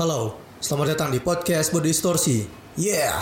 Halo, 0.00 0.32
selamat 0.64 0.96
datang 0.96 1.12
di 1.12 1.20
podcast 1.20 1.76
Berdistorsi. 1.76 2.48
Yeah! 2.80 3.20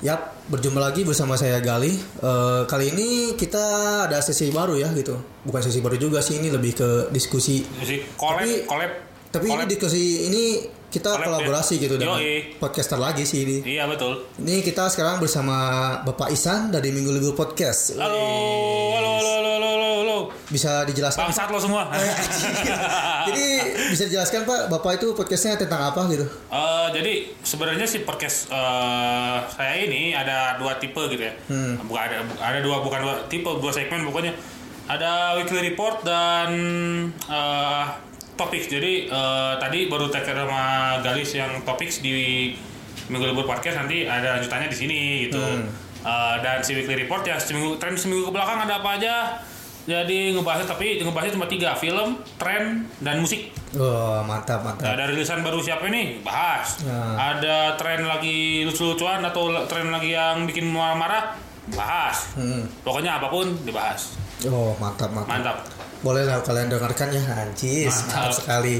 Yap, 0.00 0.48
berjumpa 0.48 0.80
lagi 0.80 1.04
bersama 1.04 1.36
saya 1.36 1.60
Gali. 1.60 1.92
Eh, 1.92 2.62
kali 2.64 2.96
ini 2.96 3.36
kita 3.36 4.08
ada 4.08 4.24
sesi 4.24 4.48
baru 4.48 4.80
ya 4.80 4.88
gitu. 4.96 5.12
Bukan 5.44 5.60
sesi 5.60 5.84
baru 5.84 6.00
juga 6.00 6.24
sih, 6.24 6.40
ini 6.40 6.48
lebih 6.48 6.72
ke 6.72 6.88
diskusi. 7.12 7.68
Musik 7.76 8.16
collab, 8.16 8.48
Tapi- 8.48 8.64
collab. 8.64 9.09
Tapi 9.30 9.46
ini 9.46 9.54
collab. 9.54 9.70
diskusi 9.70 10.02
ini 10.26 10.44
kita 10.90 11.06
Collab 11.08 11.38
kolaborasi 11.38 11.78
ya. 11.78 11.82
gitu 11.86 11.94
dengan 11.96 12.18
Yoi. 12.18 12.58
podcaster 12.58 12.98
lagi 12.98 13.22
sih 13.22 13.46
ini. 13.46 13.56
Iya 13.64 13.86
betul. 13.86 14.26
Ini 14.36 14.58
kita 14.58 14.90
sekarang 14.90 15.22
bersama 15.22 15.54
Bapak 16.02 16.34
Isan 16.34 16.68
dari 16.68 16.90
Minggu 16.90 17.14
Libur 17.14 17.38
Podcast. 17.38 17.94
Halo, 17.94 18.10
halo, 18.10 19.10
halo, 19.14 19.30
halo, 19.30 19.50
halo, 19.54 19.68
halo, 19.70 19.90
halo. 20.02 20.18
Bisa 20.50 20.82
dijelaskan? 20.82 21.30
Bangsat 21.30 21.46
lo 21.46 21.58
semua. 21.58 21.86
Eh, 23.20 23.28
Jadi 23.28 23.46
bisa 23.92 24.02
dijelaskan 24.06 24.42
Pak, 24.42 24.60
Bapak 24.66 24.96
itu 24.96 25.12
podcastnya 25.12 25.54
tentang 25.54 25.78
apa 25.84 26.08
gitu? 26.08 26.24
Eh, 26.50 26.88
jadi 26.90 27.12
sebenarnya 27.38 27.84
sih 27.84 28.02
podcast 28.02 28.48
eh, 28.48 29.36
saya 29.46 29.78
ini 29.78 30.10
ada 30.10 30.58
dua 30.58 30.74
tipe 30.74 30.98
gitu 31.06 31.20
ya. 31.20 31.34
Hmm. 31.46 31.78
Bukan 31.84 32.00
ada 32.00 32.16
ada 32.40 32.58
dua 32.58 32.80
bukan 32.80 32.98
dua 32.98 33.14
tipe 33.28 33.46
dua 33.46 33.70
segmen 33.70 34.02
pokoknya. 34.02 34.34
Ada 34.88 35.38
weekly 35.38 35.70
report 35.70 36.02
dan 36.02 36.48
eh 37.22 37.86
topik. 38.40 38.64
Jadi 38.64 39.12
eh, 39.12 39.52
tadi 39.60 39.92
baru 39.92 40.08
tag 40.08 40.24
sama 40.24 40.96
Galis 41.04 41.36
yang 41.36 41.60
topik 41.68 41.92
di 42.00 42.48
Minggu 43.12 43.28
Libur 43.28 43.44
Podcast 43.44 43.84
nanti 43.84 44.08
ada 44.08 44.40
lanjutannya 44.40 44.72
di 44.72 44.78
sini 44.78 45.00
gitu. 45.28 45.36
Hmm. 45.36 45.68
Eh, 46.00 46.36
dan 46.40 46.64
si 46.64 46.72
weekly 46.72 47.04
report 47.04 47.28
ya 47.28 47.36
seminggu 47.36 47.76
tren 47.76 47.92
seminggu 47.92 48.28
ke 48.28 48.32
belakang 48.32 48.64
ada 48.64 48.80
apa 48.80 48.96
aja. 48.96 49.14
Jadi 49.88 50.36
ngebahasnya 50.36 50.68
tapi 50.68 51.00
ngebahasnya 51.00 51.34
cuma 51.40 51.48
tiga 51.48 51.72
film, 51.72 52.20
tren, 52.36 52.84
dan 53.00 53.16
musik. 53.18 53.48
Oh, 53.74 54.20
mantap, 54.28 54.60
mantap. 54.60 54.86
Ada 54.86 55.08
rilisan 55.08 55.40
baru 55.40 55.56
siapa 55.58 55.88
ini? 55.88 56.20
Bahas. 56.20 56.84
Ya. 56.84 57.00
Ada 57.16 57.56
tren 57.80 58.04
lagi 58.04 58.62
lucu-lucuan 58.68 59.24
atau 59.24 59.50
tren 59.66 59.88
lagi 59.88 60.12
yang 60.12 60.44
bikin 60.44 60.68
marah-marah? 60.68 61.32
Bahas. 61.72 62.36
Hmm. 62.36 62.68
Pokoknya 62.84 63.18
apa 63.18 63.32
pun 63.32 63.50
dibahas. 63.64 64.20
Oh, 64.46 64.76
mantap, 64.78 65.10
mantap. 65.16 65.32
Mantap. 65.32 65.58
Boleh 66.00 66.24
lah 66.24 66.40
kalian 66.40 66.72
dengarkan 66.72 67.12
ya, 67.12 67.22
anjis. 67.44 67.92
Mantap. 68.08 68.32
Sekali. 68.32 68.76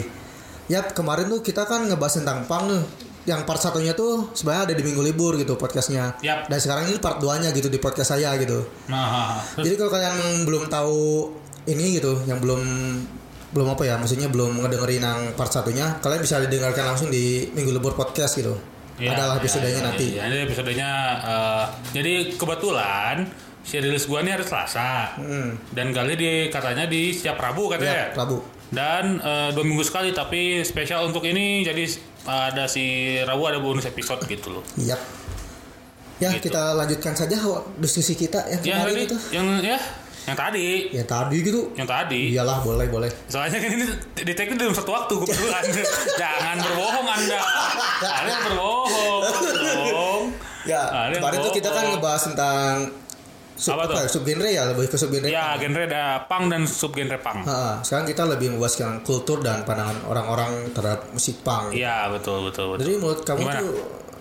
Yap, 0.71 0.95
kemarin 0.95 1.27
tuh 1.29 1.43
kita 1.43 1.67
kan 1.67 1.85
ngebahas 1.85 2.23
tentang 2.23 2.47
pang 2.49 2.71
nih. 2.71 2.85
Yang 3.29 3.41
part 3.45 3.61
satunya 3.61 3.93
tuh 3.93 4.33
sebenarnya 4.33 4.73
ada 4.73 4.75
di 4.75 4.83
minggu 4.87 5.03
libur 5.05 5.37
gitu 5.37 5.55
podcastnya. 5.61 6.17
Yap. 6.25 6.49
Dan 6.49 6.59
sekarang 6.59 6.89
ini 6.89 6.97
part 6.97 7.21
2 7.21 7.43
nya 7.45 7.49
gitu 7.53 7.69
di 7.69 7.77
podcast 7.77 8.17
saya 8.17 8.33
gitu. 8.41 8.65
Nah, 8.89 9.37
Jadi 9.61 9.77
kalau 9.77 9.93
kalian 9.93 10.49
belum 10.49 10.73
tahu 10.73 11.29
ini 11.69 12.01
gitu, 12.01 12.25
yang 12.25 12.41
belum 12.41 12.63
belum 13.51 13.67
apa 13.77 13.83
ya, 13.83 13.99
maksudnya 13.99 14.31
belum 14.31 14.63
ngedengerin 14.63 15.03
yang 15.03 15.21
part 15.35 15.51
satunya, 15.51 15.99
kalian 16.01 16.23
bisa 16.23 16.39
didengarkan 16.41 16.95
langsung 16.95 17.11
di 17.11 17.51
minggu 17.51 17.75
libur 17.75 17.93
podcast 17.93 18.39
gitu. 18.39 18.55
ya, 18.97 19.11
Adalah 19.13 19.37
ya, 19.37 19.41
episodenya 19.43 19.81
ya, 19.81 19.85
nanti. 19.85 20.07
Ya, 20.17 20.23
ini 20.31 20.37
episodenya 20.47 20.91
eh, 21.21 21.65
jadi 21.91 22.13
kebetulan 22.39 23.27
si 23.63 23.77
rilis 23.77 24.05
gua 24.05 24.21
nih 24.21 24.33
hari 24.33 24.45
Selasa. 24.45 25.15
Hmm. 25.15 25.57
Dan 25.69 25.91
kali 25.91 26.15
di 26.15 26.31
katanya 26.49 26.85
di 26.85 27.11
setiap 27.11 27.37
Rabu 27.37 27.69
katanya. 27.69 28.11
Ya, 28.11 28.17
Rabu. 28.17 28.39
Dan 28.71 29.19
eh, 29.19 29.49
dua 29.51 29.63
minggu 29.63 29.83
sekali 29.83 30.11
tapi 30.11 30.63
spesial 30.63 31.05
untuk 31.05 31.23
ini 31.23 31.61
jadi 31.61 31.83
eh, 31.83 32.43
ada 32.49 32.65
si 32.65 32.85
Rabu 33.21 33.43
ada 33.45 33.59
bonus 33.59 33.85
episode 33.85 34.23
gitu 34.25 34.53
loh. 34.53 34.65
Iya. 34.75 34.97
Ya, 36.21 36.29
Gitu. 36.31 36.53
kita 36.53 36.77
lanjutkan 36.77 37.17
saja 37.17 37.33
diskusi 37.77 38.13
kita 38.13 38.45
yang 38.47 38.61
Yang 38.61 38.77
kemarin 38.77 38.93
tadi, 38.93 39.05
itu. 39.09 39.17
yang 39.33 39.47
ya, 39.59 39.79
yang 40.29 40.37
tadi, 40.37 40.69
Ya 40.93 41.01
tadi 41.03 41.37
gitu. 41.41 41.61
yang 41.73 41.89
tadi. 41.89 42.21
Iyalah, 42.31 42.61
boleh, 42.61 42.87
boleh. 42.87 43.09
Soalnya 43.25 43.57
kan 43.57 43.73
ini 43.73 43.89
di 44.21 44.33
take 44.37 44.53
dalam 44.53 44.77
satu 44.77 44.93
waktu 44.93 45.17
kebetulan. 45.25 45.65
Jangan 46.15 46.57
berbohong 46.61 47.09
Anda. 47.09 47.41
Anda 48.05 48.37
berbohong. 48.47 50.23
Ya, 50.69 51.09
yang 51.09 51.25
kemarin 51.25 51.39
tuh 51.41 51.55
kita 51.57 51.73
kan 51.73 51.85
ngebahas 51.89 52.23
tentang 52.29 52.93
sub, 53.61 53.77
Apa 53.77 53.85
tuh? 53.85 54.09
subgenre 54.09 54.49
ya, 54.49 54.65
lebih 54.65 54.89
ke 54.89 54.97
subgenre. 54.97 55.29
Ya, 55.29 55.53
genre 55.55 55.85
ada 55.85 56.25
punk 56.25 56.49
dan 56.49 56.65
sub 56.65 56.97
genre 56.97 57.21
punk. 57.21 57.45
Ha, 57.45 57.85
sekarang 57.85 58.09
kita 58.09 58.25
lebih 58.25 58.49
membahas 58.51 58.73
tentang 58.73 59.05
kultur 59.05 59.45
dan 59.45 59.61
pandangan 59.63 60.01
orang-orang 60.09 60.73
terhadap 60.73 61.13
musik 61.13 61.45
punk. 61.45 61.77
Iya, 61.77 62.09
betul 62.09 62.49
betul 62.49 62.73
betul. 62.73 62.81
Jadi 62.81 62.93
menurut 62.97 63.21
kamu 63.21 63.41
Gimana? 63.45 63.61
tuh 63.61 63.73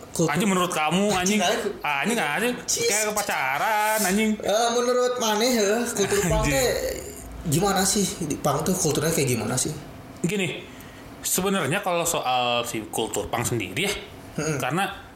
kultur 0.09 0.29
Anjing 0.29 0.49
menurut 0.49 0.71
kamu 0.73 1.03
anjing 1.13 1.39
Anjing, 1.39 1.61
Ah, 1.79 2.03
anjing 2.03 2.17
anjing 2.19 2.53
kayak 2.59 3.15
pacaran 3.15 3.99
anjing. 4.03 4.29
Eh, 4.35 4.67
menurut 4.75 5.13
maneh 5.15 5.51
ya, 5.55 5.71
kultur 5.87 6.19
punk 6.27 6.43
gimana 7.47 7.81
sih? 7.81 8.03
Di 8.19 8.35
punk 8.35 8.61
tuh 8.61 8.75
kulturnya 8.75 9.09
kayak 9.09 9.29
gimana 9.29 9.55
sih? 9.55 9.71
Gini, 10.19 10.59
sebenarnya 11.21 11.79
kalau 11.79 12.03
soal 12.03 12.67
si 12.67 12.83
kultur 12.91 13.31
punk 13.31 13.47
sendiri 13.47 13.87
ya, 13.87 13.93
karena 14.59 15.07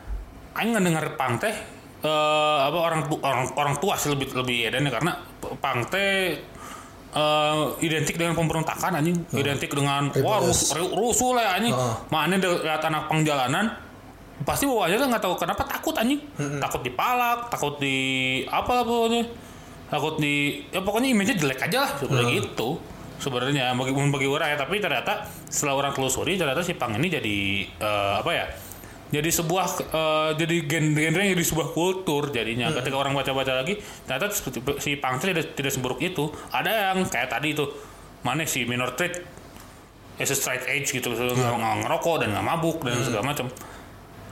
Aing 0.53 0.71
ngedenger 0.71 1.17
punk 1.17 1.41
teh 1.41 1.55
eh, 2.03 2.57
apa 2.61 2.77
orang 2.77 3.07
tu- 3.07 3.19
orang 3.19 3.47
orang 3.55 3.75
tua 3.79 3.95
sih 3.95 4.11
lebih 4.11 4.35
lebih 4.35 4.67
edan 4.67 4.83
ya 4.83 4.91
karena 4.91 5.11
punk 5.39 5.87
teh 5.87 6.35
eh, 7.13 7.63
identik 7.79 8.15
dengan 8.15 8.33
pemberontakan 8.33 8.99
anjing, 8.99 9.17
identik 9.31 9.69
dengan 9.69 10.09
wah 10.19 10.41
Rebellious. 10.41 10.73
rusuh, 10.73 10.75
ru- 10.75 10.93
rusuh 10.93 11.31
lah 11.31 11.43
ya, 11.43 11.51
anjing. 11.57 11.73
Heeh. 11.73 11.95
Mana 12.07 12.35
lihat 12.35 12.81
anak 12.81 13.05
punk 13.05 13.21
jalanan 13.21 13.65
pasti 14.43 14.65
bawahnya 14.65 14.97
tuh 14.97 15.07
nggak 15.07 15.23
tahu 15.23 15.35
kenapa 15.37 15.61
takut 15.63 15.93
anjing, 15.93 16.19
takut 16.59 16.81
dipalak, 16.81 17.47
takut 17.47 17.77
di 17.77 17.97
apa 18.43 18.81
pokoknya, 18.81 19.23
takut 19.87 20.17
di 20.17 20.65
ya 20.67 20.81
pokoknya 20.81 21.07
image 21.07 21.37
jelek 21.37 21.63
aja 21.63 21.85
lah 21.85 21.91
sebenarnya 21.95 22.41
gitu. 22.41 22.81
Sebenarnya 23.15 23.71
bagi 23.71 23.93
bagi 23.93 24.27
orang 24.27 24.51
ya. 24.51 24.57
Tapi 24.57 24.81
ternyata 24.81 25.23
setelah 25.47 25.79
orang 25.79 25.93
telusuri 25.93 26.35
ternyata 26.35 26.59
si 26.59 26.73
pang 26.73 26.91
ini 26.91 27.07
jadi 27.07 27.37
eh, 27.77 28.13
apa 28.19 28.31
ya 28.33 28.45
jadi 29.13 29.29
sebuah 29.29 29.65
eh, 29.85 30.29
jadi 30.35 30.55
gen- 30.65 30.97
genre 30.97 31.21
jadi 31.21 31.45
sebuah 31.45 31.69
kultur 31.71 32.33
jadinya. 32.33 32.73
Ketika 32.73 32.97
orang 32.97 33.13
baca-baca 33.13 33.61
lagi 33.61 33.77
ternyata 34.03 34.33
si 34.81 34.97
pang 34.97 35.21
itu 35.21 35.29
tidak 35.29 35.53
tidak 35.53 35.71
seburuk 35.71 36.01
itu. 36.01 36.33
Ada 36.49 36.97
yang 36.97 37.05
kayak 37.05 37.29
tadi 37.29 37.53
itu 37.53 37.69
mana 38.25 38.41
si 38.43 38.65
minor 38.65 38.97
threat? 38.97 39.21
As 40.13 40.29
a 40.29 40.37
straight 40.37 40.65
edge 40.65 40.89
gitu. 40.89 41.09
Nggak 41.09 41.37
nggak 41.37 41.75
ngerokok 41.85 42.15
dan 42.21 42.33
nggak 42.33 42.45
mabuk 42.45 42.81
dan 42.81 42.97
segala 42.99 43.29
macam. 43.29 43.45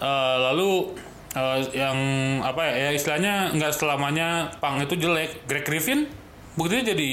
Eh, 0.01 0.37
lalu 0.49 0.97
eh, 1.31 1.57
yang 1.77 1.97
apa 2.41 2.61
ya, 2.65 2.73
ya 2.77 2.89
istilahnya 2.91 3.33
nggak 3.53 3.73
selamanya 3.73 4.49
pang 4.57 4.81
itu 4.81 4.97
jelek. 4.97 5.45
Greg 5.45 5.61
Griffin 5.61 6.09
buktinya 6.57 6.91
jadi 6.91 7.11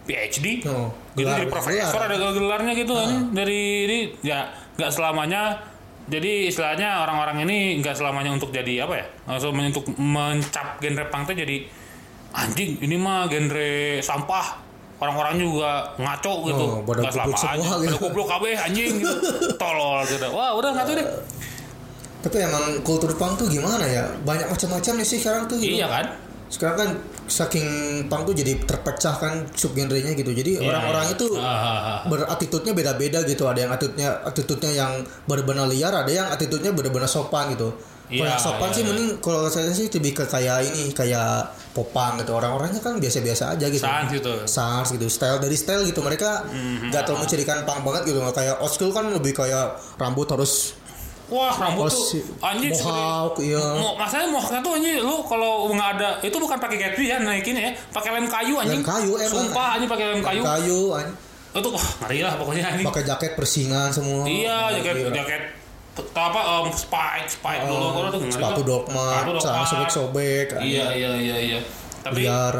PhD 0.00 0.64
Oh, 0.64 0.90
gitu 1.12 1.28
jadi 1.28 1.46
profesor 1.46 2.00
gelar. 2.02 2.08
ada 2.08 2.28
gelarnya 2.32 2.72
gitu 2.72 2.92
kan. 2.92 3.32
Dari 3.32 3.60
ini 3.84 3.98
ya 4.20 4.48
nggak 4.76 4.92
selamanya 4.92 5.69
jadi 6.10 6.50
istilahnya 6.50 7.00
orang-orang 7.00 7.46
ini 7.46 7.78
nggak 7.78 7.94
selamanya 7.94 8.34
untuk 8.34 8.50
jadi 8.50 8.84
apa 8.84 8.94
ya 8.98 9.06
nggak 9.24 9.40
selamanya 9.40 9.68
untuk 9.72 9.86
mencap 9.94 10.66
genre 10.76 11.04
punk 11.06 11.24
teh 11.24 11.36
jadi 11.38 11.56
anjing 12.32 12.82
ini 12.82 12.96
mah 12.98 13.26
genre 13.26 13.70
sampah 14.00 14.46
orang-orang 15.00 15.38
juga 15.38 15.94
ngaco 15.96 16.34
gitu 16.44 16.64
Oh, 16.66 16.84
nggak 16.84 17.08
selamanya 17.08 17.38
semua 17.40 17.74
gitu. 17.80 17.96
goblok 18.02 18.28
kabeh 18.28 18.52
anjing 18.58 19.00
gitu 19.00 19.14
tolol 19.62 20.02
gitu 20.04 20.26
wah 20.28 20.52
udah 20.52 20.70
ngaco 20.74 20.92
deh 20.92 21.08
Tapi 22.20 22.36
emang 22.36 22.84
kultur 22.84 23.08
punk 23.16 23.40
tuh 23.40 23.48
gimana 23.48 23.80
ya? 23.88 24.04
Banyak 24.28 24.52
macam-macam 24.52 24.92
nih 25.00 25.06
sih 25.08 25.16
sekarang 25.16 25.48
tuh. 25.48 25.56
gitu. 25.56 25.80
iya 25.80 25.88
kan 25.88 26.04
Sekarang 26.50 26.76
kan 26.76 26.90
saking 27.24 27.66
punk 28.10 28.26
tuh 28.26 28.34
jadi 28.34 28.58
terpecah 28.58 29.14
kan 29.16 29.32
subgenrenya 29.54 30.12
gitu. 30.12 30.34
Jadi 30.34 30.58
Iya, 30.58 30.66
orang-orang 30.66 31.04
iya. 31.06 31.14
itu 31.14 31.26
Ah, 31.38 31.46
ah, 31.46 31.78
ah. 31.78 31.98
beratitudenya 32.10 32.74
beda-beda 32.74 33.22
gitu. 33.22 33.46
Ada 33.46 33.64
yang 33.64 33.72
attitude-nya 33.72 34.08
attitude-nya 34.26 34.70
yang 34.74 34.92
benar-benar 35.24 35.70
liar, 35.70 35.94
ada 35.94 36.10
yang 36.10 36.26
attitude-nya 36.26 36.74
benar-benar 36.74 37.06
sopan 37.06 37.54
gitu. 37.54 37.70
Kalau 38.10 38.26
Iya, 38.26 38.34
yang 38.34 38.42
sopan 38.42 38.68
iya, 38.68 38.74
sih 38.74 38.82
iya. 38.82 38.88
mending 38.90 39.10
kalau 39.22 39.46
saya 39.46 39.70
sih 39.70 39.86
lebih 39.86 40.12
ke 40.12 40.26
kayak 40.26 40.66
ini, 40.66 40.90
kayak 40.90 41.30
popang 41.70 42.18
gitu. 42.18 42.34
Orang-orangnya 42.34 42.82
kan 42.82 42.98
biasa-biasa 42.98 43.54
aja 43.54 43.70
gitu. 43.70 43.86
Sans 43.86 44.10
gitu. 44.10 44.32
Sans 44.50 44.86
gitu. 44.90 45.06
Style 45.06 45.38
dari 45.38 45.54
style 45.54 45.86
gitu. 45.86 46.02
Mereka 46.02 46.50
Mhm. 46.50 46.90
nggak 46.90 47.06
terlalu 47.06 47.22
mencirikan 47.22 47.62
punk 47.62 47.86
banget 47.86 48.10
gitu. 48.10 48.18
Kayak 48.34 48.58
old 48.58 48.74
school 48.74 48.90
kan 48.90 49.06
lebih 49.06 49.30
kayak 49.30 49.78
rambut 49.94 50.26
harus 50.26 50.74
Wah 51.30 51.54
rambut 51.54 51.86
Oh, 51.86 51.88
tuh 51.88 52.20
anjing 52.42 52.74
mohawk, 52.74 53.38
iya. 53.38 53.62
Mo, 53.78 53.94
masalahnya 53.94 54.28
mohawknya 54.28 54.60
tuh 54.60 54.72
anjing 54.74 54.98
lu 54.98 55.16
kalau 55.22 55.70
nggak 55.70 55.90
ada 55.94 56.08
itu 56.20 56.34
bukan 56.34 56.58
pakai 56.58 56.76
Gatsby 56.76 57.04
ya 57.06 57.16
naikinnya 57.16 57.62
ya, 57.62 57.72
pakai 57.88 58.10
lem 58.12 58.26
kayu 58.26 58.54
anjing. 58.58 58.82
Lem 58.82 58.84
kayu, 58.84 59.12
emang. 59.14 59.30
Sumpah 59.46 59.66
anjing 59.74 59.88
pakai 59.88 60.06
lem 60.10 60.20
kayu. 60.20 60.42
kayu, 60.42 60.80
anjing. 60.92 61.16
Itu 61.50 61.68
wah 61.70 61.86
ngeri 62.02 62.18
lah 62.20 62.34
pokoknya 62.34 62.64
anjing. 62.66 62.86
pakai 62.86 63.02
jaket 63.06 63.32
persingan 63.34 63.88
semua. 63.90 64.26
Iya, 64.26 64.58
jaket 64.74 64.94
Gila. 65.00 65.10
jaket 65.14 65.42
apa 66.10 66.40
um, 66.56 66.66
spike 66.70 67.28
spike 67.28 67.62
dulu 67.62 67.76
Oh, 67.76 67.90
kalau 67.92 68.08
tuh 68.08 68.20
ngeri 68.22 68.32
sepatu 68.32 68.62
Sepatu 68.62 69.30
celana 69.36 69.58
dogmat. 69.58 69.68
sobek-sobek. 69.68 70.46
Iya 70.58 70.86
iya 70.90 71.10
iya 71.14 71.36
iya. 71.38 71.60
Tapi 72.00 72.24
Liar. 72.24 72.56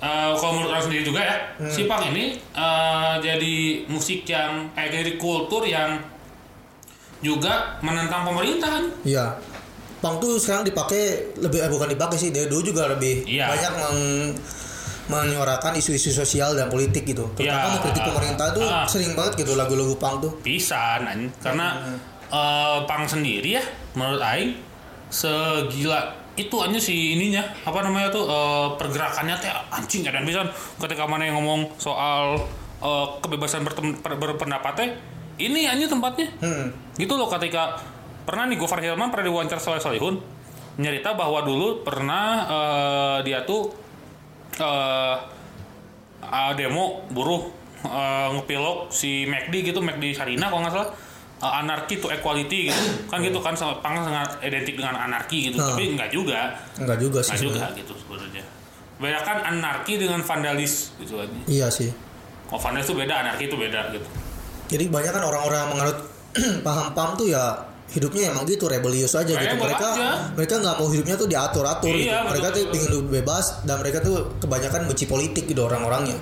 eh, 0.00 0.30
kalau 0.34 0.52
menurut 0.56 0.70
orang 0.70 0.82
sendiri 0.82 1.02
juga 1.04 1.20
ya, 1.20 1.36
Hmm. 1.54 1.68
si 1.68 1.82
ini 1.84 2.24
eh, 2.34 3.14
jadi 3.20 3.54
musik 3.86 4.24
yang 4.24 4.66
eh 4.72 4.88
jadi 4.88 5.14
kultur 5.14 5.62
yang 5.62 6.00
juga 7.22 7.78
menentang 7.78 8.22
pemerintahan. 8.24 8.84
Iya. 9.02 9.38
Punk 9.98 10.18
tuh 10.18 10.34
sekarang 10.34 10.62
dipakai 10.62 11.02
lebih 11.38 11.58
eh, 11.58 11.70
bukan 11.70 11.86
dipakai 11.88 12.16
sih, 12.16 12.28
dia 12.28 12.44
dulu 12.44 12.60
juga 12.64 12.90
lebih 12.90 13.22
Iya. 13.22 13.46
banyak 13.48 13.72
meng- 13.78 14.34
menyuarakan 15.04 15.74
isu-isu 15.74 16.10
sosial 16.10 16.52
dan 16.52 16.66
politik 16.66 17.02
gitu. 17.04 17.26
Terutama 17.32 17.58
Iya. 17.60 17.72
mengkritik 17.72 18.02
pemerintah 18.04 18.46
tuh 18.50 18.64
Ah. 18.64 18.82
sering 18.84 19.12
banget 19.12 19.38
gitu 19.38 19.54
lagu-lagu 19.54 19.94
punk 19.94 20.16
tuh. 20.20 20.32
Pisan 20.40 21.02
anjing. 21.04 21.30
karena 21.38 21.78
eh, 22.28 22.78
pang 22.82 23.04
sendiri 23.04 23.44
ya 23.52 23.62
menurut 23.92 24.16
aing 24.18 24.56
segila 25.06 26.00
itu 26.32 26.56
aja 26.56 26.80
si 26.80 27.12
ininya 27.12 27.44
apa 27.62 27.84
namanya 27.84 28.08
tuh 28.08 28.24
eh, 28.24 28.66
pergerakannya 28.74 29.36
teh 29.36 29.52
anjing 29.70 30.00
dan 30.02 30.24
bisa 30.24 30.40
ketika 30.80 31.04
mana 31.04 31.28
yang 31.28 31.36
ngomong 31.36 31.68
soal 31.76 32.40
eh, 32.80 33.06
kebebasan 33.20 33.62
berpendapat 34.18 34.72
teh 34.74 34.90
ini 35.38 35.64
aja 35.64 35.84
tempatnya. 35.86 36.28
Hmm. 36.40 36.68
gitu 36.92 37.16
loh 37.16 37.28
ketika 37.28 37.80
pernah 38.22 38.44
nih 38.44 38.56
Gofar 38.56 38.78
Hilman 38.78 39.08
pernah 39.08 39.26
diwawancara 39.28 39.58
Soleh 39.58 39.80
Solihun 39.80 40.20
nyerita 40.76 41.12
bahwa 41.12 41.40
dulu 41.40 41.80
pernah 41.80 42.24
eh, 42.44 43.16
dia 43.24 43.44
tuh 43.44 43.72
eh 44.54 45.16
ah, 46.22 46.52
demo 46.52 47.08
buruh 47.08 47.48
eh, 47.82 48.28
ngepilok 48.36 48.88
si 48.88 49.24
McD 49.24 49.72
gitu 49.72 49.80
McD 49.80 50.12
Sarina 50.12 50.52
kalau 50.52 50.62
nggak 50.62 50.74
salah. 50.74 50.90
Eh, 51.42 51.52
anarki 51.58 51.98
to 51.98 52.06
equality 52.06 52.70
gitu. 52.70 52.80
Kan 53.10 53.18
gitu 53.20 53.40
kan 53.40 53.52
sama 53.52 53.80
pang 53.80 53.98
sangat 53.98 54.38
identik 54.40 54.76
dengan 54.76 54.94
anarki 54.94 55.50
gitu. 55.50 55.58
Hmm. 55.58 55.74
tapi 55.74 55.96
nggak 55.96 56.10
juga. 56.12 56.54
Enggak 56.78 56.98
juga 57.00 57.18
sih. 57.20 57.34
nggak 57.34 57.42
juga 57.42 57.64
gitu 57.74 57.92
sebenarnya. 57.98 58.44
Bedakan 59.00 59.38
anarki 59.42 59.98
dengan 59.98 60.22
vandalis 60.22 60.94
gitu 60.94 61.18
aja 61.18 61.34
Iya 61.50 61.66
sih. 61.66 61.90
oh 62.52 62.60
vandalis 62.60 62.86
itu 62.86 62.94
beda 62.94 63.14
anarki 63.18 63.50
itu 63.50 63.56
beda 63.58 63.90
gitu 63.90 64.06
Jadi 64.72 64.84
banyak 64.88 65.12
kan 65.12 65.22
orang-orang 65.22 65.58
yang 65.60 65.70
menganut 65.70 65.98
paham 66.66 66.86
paham 66.96 67.12
tuh 67.14 67.28
ya 67.28 67.44
hidupnya 67.92 68.32
emang 68.32 68.48
gitu 68.48 68.64
rebelius 68.66 69.12
aja 69.12 69.28
gitu. 69.28 69.54
Mereka 69.60 69.86
aja. 69.92 70.32
mereka 70.32 70.54
nggak 70.58 70.76
mau 70.80 70.88
hidupnya 70.88 71.14
tuh 71.14 71.28
diatur-atur 71.28 71.92
gitu. 71.92 72.08
Iya, 72.08 72.24
Mereka 72.24 72.48
betul, 72.48 72.56
tuh 72.56 72.64
ingin 72.72 72.88
hidup 72.88 73.04
bebas 73.12 73.44
dan 73.62 73.76
mereka 73.78 73.98
tuh 74.00 74.16
kebanyakan 74.40 74.88
benci 74.88 75.04
politik 75.04 75.44
gitu 75.44 75.60
orang-orangnya. 75.62 76.16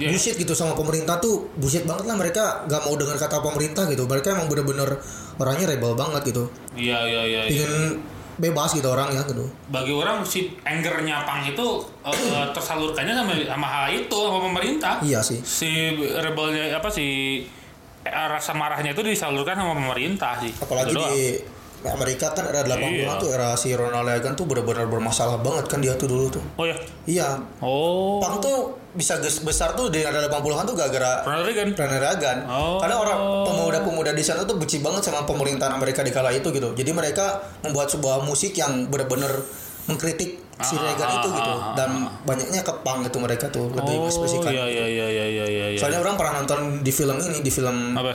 Bullshit 0.00 0.32
gitu 0.32 0.56
sama 0.56 0.72
pemerintah 0.72 1.20
tuh 1.20 1.52
bullshit 1.60 1.84
banget 1.84 2.08
lah 2.08 2.16
mereka 2.16 2.64
nggak 2.64 2.82
mau 2.88 2.96
dengar 2.96 3.20
kata 3.20 3.36
pemerintah 3.44 3.84
gitu. 3.84 4.08
Mereka 4.08 4.32
emang 4.32 4.48
bener-bener 4.48 4.96
orangnya 5.36 5.68
rebel 5.68 5.92
banget 5.92 6.32
gitu. 6.32 6.48
iya 6.72 7.04
iya 7.04 7.22
iya 7.28 7.40
iya. 7.44 7.52
Ingin 7.52 8.00
bebas 8.40 8.72
gitu 8.72 8.88
orangnya 8.88 9.20
gitu. 9.28 9.44
bagi 9.68 9.92
orang 9.92 10.24
si 10.24 10.48
angernya 10.64 11.28
pang 11.28 11.44
itu 11.44 11.84
eh, 12.00 12.46
tersalurkannya 12.56 13.12
sama 13.12 13.36
sama 13.36 13.66
hal 13.68 13.92
itu 13.92 14.16
sama 14.16 14.40
pemerintah 14.40 14.96
Iya 15.04 15.20
sih. 15.20 15.44
si 15.44 15.68
rebelnya 16.16 16.72
apa 16.72 16.88
si 16.88 17.04
eh, 17.44 17.44
rasa 18.02 18.52
marahnya 18.52 18.90
itu 18.90 19.02
disalurkan 19.02 19.54
sama 19.54 19.76
pemerintah 19.76 20.40
sih 20.40 20.52
Apalagi 20.56 20.92
di 20.92 21.22
Amerika 21.80 22.28
kan 22.32 22.44
era 22.44 22.60
80-an 22.60 22.92
Iya. 22.92 23.16
tuh 23.16 23.28
era 23.30 23.56
si 23.56 23.72
Ronald 23.72 24.04
Reagan 24.04 24.36
tuh 24.36 24.44
bener-bener 24.44 24.84
bermasalah 24.84 25.40
banget 25.40 25.64
kan 25.64 25.80
dia 25.80 25.96
tuh 25.96 26.08
dulu 26.08 26.28
tuh. 26.28 26.44
oh 26.56 26.64
ya 26.64 26.76
Iya, 27.04 27.40
oh 27.60 28.20
Pang 28.20 28.36
tuh 28.36 28.76
bisa 28.92 29.16
besar 29.40 29.72
tuh 29.72 29.88
di 29.88 30.00
era 30.00 30.20
80-an 30.22 30.64
tuh 30.66 30.76
gara-gara 30.76 31.24
Ronald 31.24 31.46
Reagan 31.46 31.68
Ronald 31.72 32.02
Reagan. 32.02 32.38
Oh. 32.44 32.76
Karena 32.80 32.96
orang 32.96 33.18
pemuda-pemuda 33.46 34.12
di 34.12 34.20
sana 34.20 34.44
tuh 34.44 34.56
benci 34.56 34.80
banget 34.80 35.08
sama 35.08 35.24
pemerintahan 35.24 35.72
Amerika 35.72 36.00
di 36.00 36.12
kala 36.12 36.32
itu 36.32 36.48
gitu. 36.50 36.72
Jadi 36.74 36.90
mereka 36.90 37.38
membuat 37.60 37.88
sebuah 37.88 38.24
musik 38.24 38.52
yang 38.54 38.84
bener-bener 38.84 39.30
mengkritik 39.88 40.39
si 40.60 40.74
Ah, 40.74 40.82
Reagan 40.82 41.08
ah, 41.08 41.16
itu 41.16 41.28
ah, 41.28 41.36
gitu. 41.36 41.52
ah, 41.52 41.58
Dan 41.74 41.90
banyaknya 42.22 42.60
ke 42.60 42.72
punk 42.80 43.00
itu 43.04 43.18
mereka 43.18 43.46
tuh 43.48 43.68
lebih 43.70 43.96
oh 43.96 44.08
spesifikan. 44.08 44.52
iya 44.52 44.64
iya 44.64 44.86
iya 44.86 45.06
iya 45.08 45.26
iya 45.26 45.44
iya 45.46 45.66
iya. 45.74 45.78
Soalnya 45.78 46.00
orang 46.00 46.14
pernah 46.14 46.32
nonton 46.38 46.60
di 46.80 46.92
film 46.92 47.16
ini, 47.18 47.38
di 47.40 47.48
film 47.48 47.94
apa 47.94 48.12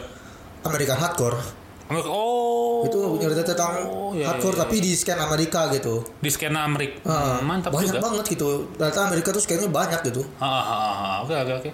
American 0.63 0.97
Hardcore. 0.97 1.37
oh 1.85 2.81
Itu 2.85 2.97
nyerita 3.15 3.45
tentang 3.45 3.77
Oh, 3.85 4.09
iya, 4.13 4.25
hardcore 4.29 4.57
iya, 4.57 4.61
tapi 4.65 4.75
di 4.81 4.91
scan 4.93 5.21
Amerika 5.21 5.69
gitu. 5.69 6.01
di 6.17 6.29
skena 6.29 6.65
Amerika 6.65 6.97
Ah, 7.05 7.37
mantap 7.41 7.69
banyak 7.69 7.93
juga 7.93 8.01
banget 8.01 8.25
gitu. 8.33 8.49
Ternyata 8.73 8.99
Amerika 9.05 9.29
tuh 9.29 9.41
scan-nya 9.41 9.69
banyak 9.69 9.99
gitu. 10.03 10.21
Ah, 10.37 10.45
ah, 10.45 10.63
ah, 10.65 10.81
ah. 10.81 11.15
oke 11.21 11.33
oke 11.33 11.53
oke 11.59 11.71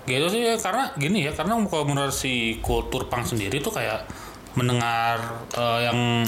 gitu 0.00 0.26
sih 0.26 0.42
ya, 0.42 0.56
karena 0.56 0.90
gini 0.96 1.28
ya 1.28 1.30
karena 1.30 1.54
kalau 1.68 1.84
menurut 1.84 2.10
si 2.10 2.58
kultur 2.58 3.06
pang 3.06 3.22
sendiri 3.22 3.60
tuh 3.60 3.70
kayak 3.70 4.08
mendengar 4.56 5.20
eh, 5.54 5.86
yang 5.86 6.24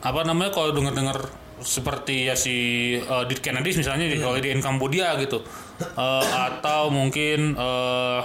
apa 0.00 0.20
namanya 0.24 0.50
kalau 0.50 0.70
dengar 0.72 1.18
seperti 1.62 2.26
ya 2.26 2.34
si 2.34 2.56
eh, 2.94 3.24
Dead 3.24 3.38
Kennedys 3.38 3.74
misalnya 3.76 4.04
di 4.04 4.16
kalau 4.16 4.36
di 4.36 4.48
in 4.48 4.58
Cambodia 4.58 5.14
gitu 5.16 5.40
Eh, 5.82 6.24
atau 6.28 6.88
mungkin 6.88 7.54
eh, 7.54 8.20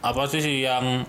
apa 0.00 0.22
sih 0.26 0.38
sih 0.38 0.60
yang 0.60 1.04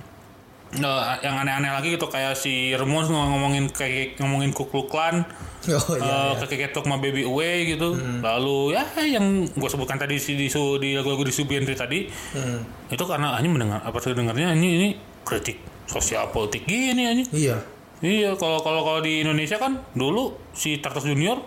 eh, 0.73 1.03
yang 1.21 1.35
aneh-aneh 1.37 1.67
lagi 1.69 1.91
gitu 1.91 2.07
kayak 2.07 2.33
si 2.33 2.71
Ramones 2.71 3.07
ngomongin 3.07 3.67
kayak 3.67 4.15
ngomongin 4.17 4.49
Ku 4.49 4.63
Klux 4.65 4.87
Klan 4.87 5.27
Oh 5.65 5.97
iya. 5.97 6.31
Eh, 6.31 6.33
kakek 6.39 6.69
ketok 6.69 6.85
sama 6.85 6.99
baby 6.99 7.23
away 7.23 7.65
gitu 7.67 7.97
lalu 8.21 8.71
ya 8.71 8.85
yang 9.01 9.25
gue 9.43 9.65
sebutkan 9.67 9.97
tadi 9.97 10.15
si 10.15 10.35
di 10.35 10.45
su- 10.45 10.77
di 10.77 10.93
lagu-lagu 10.93 11.21
di 11.21 11.33
Subianti 11.33 11.73
tadi 11.73 12.05
Hmm. 12.31 12.61
itu 12.87 13.01
karena 13.01 13.33
anjing 13.33 13.49
mendengar 13.51 13.81
apa 13.81 13.97
sih 13.97 14.13
dengarnya 14.13 14.53
ini 14.53 14.69
ini 14.71 14.89
kritik 15.21 15.57
sosial 15.83 16.29
politik 16.29 16.63
gini 16.63 17.03
anjing 17.03 17.27
Iya. 17.33 17.57
Iya 18.05 18.31
kalau 18.33 18.59
kalau 18.59 18.81
kalau 18.81 18.99
di 18.99 19.19
Indonesia 19.19 19.57
kan 19.57 19.81
dulu 19.91 20.23
si 20.51 20.77
Tartus 20.77 21.03
Junior 21.03 21.41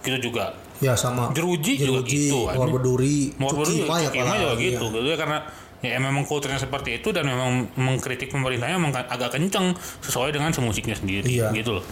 gitu 0.00 0.30
juga 0.30 0.54
Ya 0.76 0.92
sama. 0.92 1.32
Jeruji, 1.32 1.80
juga 1.80 1.98
Jeruji, 1.98 2.28
gitu 2.28 2.38
Mawar 2.44 2.52
anjing. 2.60 2.74
Berduri, 2.76 3.18
mau 3.34 3.48
Cuki 3.48 3.58
berdua 3.58 3.86
Mah 3.86 3.98
ya 3.98 4.06
Cukima 4.06 4.24
kalau- 4.26 4.36
juga 4.36 4.52
iya. 4.52 4.60
gitu 4.62 4.84
gitu 4.86 4.98
ya 5.02 5.16
karena 5.16 5.38
ya 5.78 5.96
memang 5.98 6.22
kulturnya 6.22 6.56
seperti 6.56 6.90
itu 6.94 7.08
dan 7.10 7.24
memang 7.24 7.50
mengkritik 7.74 8.28
pemerintahnya 8.28 8.76
memang 8.76 8.92
agak 8.92 9.30
kenceng 9.30 9.72
sesuai 10.00 10.30
dengan 10.30 10.48
semusiknya 10.50 10.92
sendiri 10.94 11.24
Iya. 11.26 11.48
gitu 11.52 11.80
loh 11.80 11.84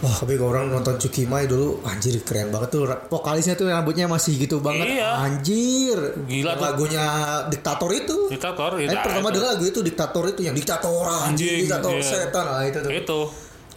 Wah, 0.00 0.16
tapi 0.16 0.34
kalau 0.34 0.50
orang 0.50 0.72
nonton 0.72 0.96
Cuki 0.96 1.24
Mai 1.24 1.44
dulu 1.44 1.84
anjir 1.84 2.16
keren 2.20 2.48
banget 2.48 2.72
tuh. 2.72 2.88
Vokalisnya 3.06 3.52
tuh 3.52 3.68
rambutnya 3.68 4.04
masih 4.04 4.40
gitu 4.40 4.56
banget. 4.58 4.96
Iya. 4.96 5.12
Anjir. 5.20 5.98
Gila 6.24 6.56
tuh. 6.56 6.62
lagunya 6.64 7.04
Diktator 7.46 7.90
itu. 7.92 8.16
diktator 8.28 8.70
Eh, 8.76 8.88
pertama 8.88 9.28
itu. 9.28 9.36
dengar 9.36 9.48
lagu 9.52 9.64
itu 9.64 9.80
Diktator 9.80 10.24
itu 10.26 10.40
yang 10.40 10.54
Diktator 10.54 11.04
anjir, 11.04 11.28
Anjing, 11.28 11.58
Diktator 11.68 11.92
iya. 11.92 12.02
setan 12.02 12.44
lah 12.44 12.62
itu 12.64 12.78
tuh. 12.80 12.90
itu 12.90 13.20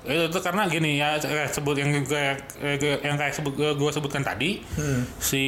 itu 0.03 0.25
tuh 0.27 0.43
karena 0.43 0.67
gini 0.67 0.99
ya 0.99 1.15
kayak 1.15 1.47
sebut 1.47 1.79
yang 1.79 2.03
kayak 2.03 2.43
yang 2.99 3.15
kayak 3.15 3.31
sebut 3.31 3.55
gue 3.55 3.87
sebutkan 3.89 4.19
tadi 4.19 4.59
Hmm. 4.75 5.07
si 5.15 5.43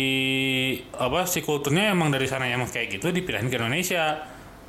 apa 0.92 1.28
si 1.28 1.44
kulturnya 1.44 1.92
emang 1.92 2.08
dari 2.08 2.24
sana 2.24 2.48
emang 2.48 2.72
kayak 2.72 2.88
gitu 2.90 3.12
dipindahin 3.12 3.52
ke 3.52 3.60
Indonesia 3.60 4.16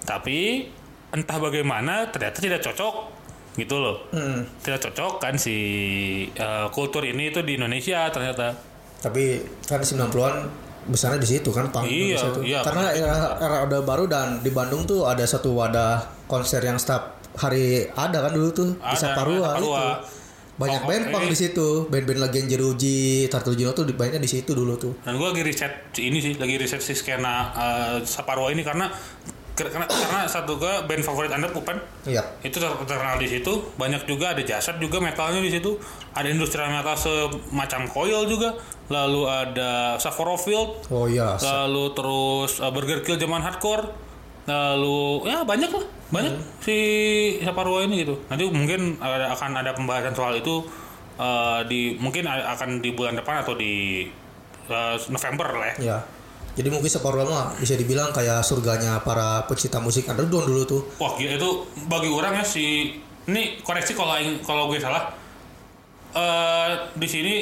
tapi 0.02 0.66
entah 1.08 1.38
bagaimana 1.38 2.10
ternyata 2.10 2.42
tidak 2.42 2.66
cocok 2.66 3.15
gitu 3.56 3.76
loh 3.76 3.96
Hmm. 4.08 4.44
tidak 4.58 4.84
cocok 4.84 5.12
kan 5.18 5.34
si 5.34 5.56
eh, 6.30 6.66
kultur 6.70 7.02
ini 7.02 7.28
itu 7.28 7.40
di 7.40 7.54
Indonesia 7.54 8.06
ternyata 8.06 8.52
Tapi 8.96 9.36
kan 9.62 9.78
90-an 9.78 10.34
besarnya 10.86 11.16
di 11.16 11.28
situ 11.28 11.50
kan 11.50 11.68
punk 11.68 11.84
Iya, 11.84 12.16
Indonesia 12.16 12.42
iya. 12.42 12.60
Karena 12.60 12.84
era, 12.90 13.16
era 13.36 13.56
Orde 13.62 13.80
Baru 13.82 14.04
dan 14.04 14.38
di 14.38 14.48
Bandung 14.48 14.84
tuh 14.84 15.04
ada 15.04 15.22
satu 15.22 15.52
wadah 15.52 16.00
konser 16.24 16.60
yang 16.60 16.76
setiap 16.76 17.16
hari 17.34 17.84
ada 17.90 18.20
kan 18.20 18.32
dulu 18.32 18.48
tuh 18.50 18.68
di 18.72 18.80
Ada, 18.86 18.96
Saparua, 18.96 19.52
Saparua. 19.52 19.82
itu. 20.00 20.24
Banyak 20.56 20.80
Oh, 20.80 20.88
band 20.88 21.04
oke. 21.04 21.12
punk 21.12 21.24
di 21.28 21.36
situ, 21.36 21.68
band-band 21.84 22.16
lagi 22.18 22.36
yang 22.38 22.48
Jeruji, 22.48 23.00
Tartul 23.26 23.54
Juno 23.54 23.70
tuh 23.70 23.84
di- 23.84 23.92
banyak 23.92 24.16
di 24.16 24.24
situ 24.26 24.50
dulu 24.50 24.72
tuh. 24.74 24.96
dan 25.02 25.12
gue 25.14 25.28
lagi 25.28 25.44
riset 25.44 25.68
ini 25.98 26.16
sih 26.16 26.32
lagi 26.34 26.56
riset 26.56 26.80
si 26.80 26.92
skena 26.92 27.52
eh, 27.52 27.96
Saparua 28.02 28.48
ini 28.48 28.62
karena 28.62 28.88
karena, 29.56 29.82
karena 29.82 30.20
satu 30.24 30.54
ke 30.54 30.84
band 30.84 31.00
favorit 31.00 31.28
anda 31.28 31.48
Pupen 31.48 31.80
Iya. 32.04 32.20
itu 32.40 32.54
ter- 32.54 32.76
terkenal 32.84 33.16
di 33.16 33.26
situ 33.26 33.48
banyak 33.74 34.04
juga 34.04 34.30
ada 34.30 34.42
jasad 34.42 34.76
juga 34.76 35.00
metalnya 35.00 35.40
di 35.40 35.48
situ 35.48 35.80
ada 36.12 36.28
industrial 36.28 36.68
metal 36.68 36.92
semacam 36.92 37.80
coil 37.86 38.24
juga 38.24 38.52
lalu 38.86 39.24
ada 39.24 39.96
Sapporofield 39.96 40.86
Oh 40.88 41.06
iya. 41.06 41.34
lalu 41.36 41.90
terus 41.90 42.58
uh, 42.58 42.68
Burger 42.68 43.00
Kill 43.00 43.16
zaman 43.16 43.40
hardcore 43.40 43.88
lalu 44.44 44.98
ya 45.24 45.42
banyak 45.42 45.68
lah 45.68 45.84
banyak 46.06 46.32
si 46.60 46.76
Saparua 47.40 47.82
ini 47.82 48.04
gitu 48.04 48.14
nanti 48.26 48.46
mungkin 48.46 48.94
ada, 48.96 49.32
akan 49.32 49.50
ada 49.56 49.74
pembahasan 49.74 50.14
soal 50.14 50.34
itu 50.34 50.62
uh, 51.16 51.66
di 51.66 51.96
mungkin 51.96 52.22
akan 52.26 52.78
di 52.78 52.92
bulan 52.92 53.16
depan 53.16 53.42
atau 53.42 53.54
di 53.54 54.06
uh, 54.68 54.94
November 55.08 55.48
lah 55.52 55.66
ya 55.66 55.76
Ya. 55.82 55.98
Jadi 56.56 56.68
mungkin 56.72 56.88
Saparua 56.88 57.28
mah 57.28 57.52
bisa 57.60 57.76
dibilang 57.76 58.16
kayak 58.16 58.40
surganya 58.40 58.96
para 59.04 59.44
pecinta 59.44 59.76
musik 59.76 60.08
underground 60.08 60.48
dulu 60.48 60.62
tuh. 60.64 60.82
Wah 60.96 61.12
gila 61.14 61.36
itu 61.36 61.50
bagi 61.84 62.08
orang 62.08 62.40
ya 62.40 62.44
si 62.48 62.96
ini 63.28 63.60
koreksi 63.60 63.92
kalau 63.92 64.16
kalau 64.40 64.72
gue 64.72 64.80
salah. 64.80 65.12
Eh 66.16 66.72
di 66.96 67.04
sini 67.04 67.34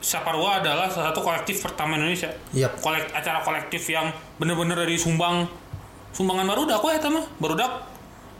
Saparua 0.00 0.64
adalah 0.64 0.88
salah 0.88 1.12
satu 1.12 1.20
kolektif 1.20 1.60
pertama 1.60 2.00
Indonesia. 2.00 2.32
Yap. 2.56 2.80
Kolek 2.80 3.12
acara 3.12 3.44
kolektif 3.44 3.84
yang 3.92 4.08
bener-bener 4.40 4.88
dari 4.88 4.96
sumbang 4.96 5.44
sumbangan 6.16 6.48
barudak 6.48 6.80
kok 6.80 6.90
ya 6.96 7.00
teman 7.00 7.24
barudak 7.36 7.68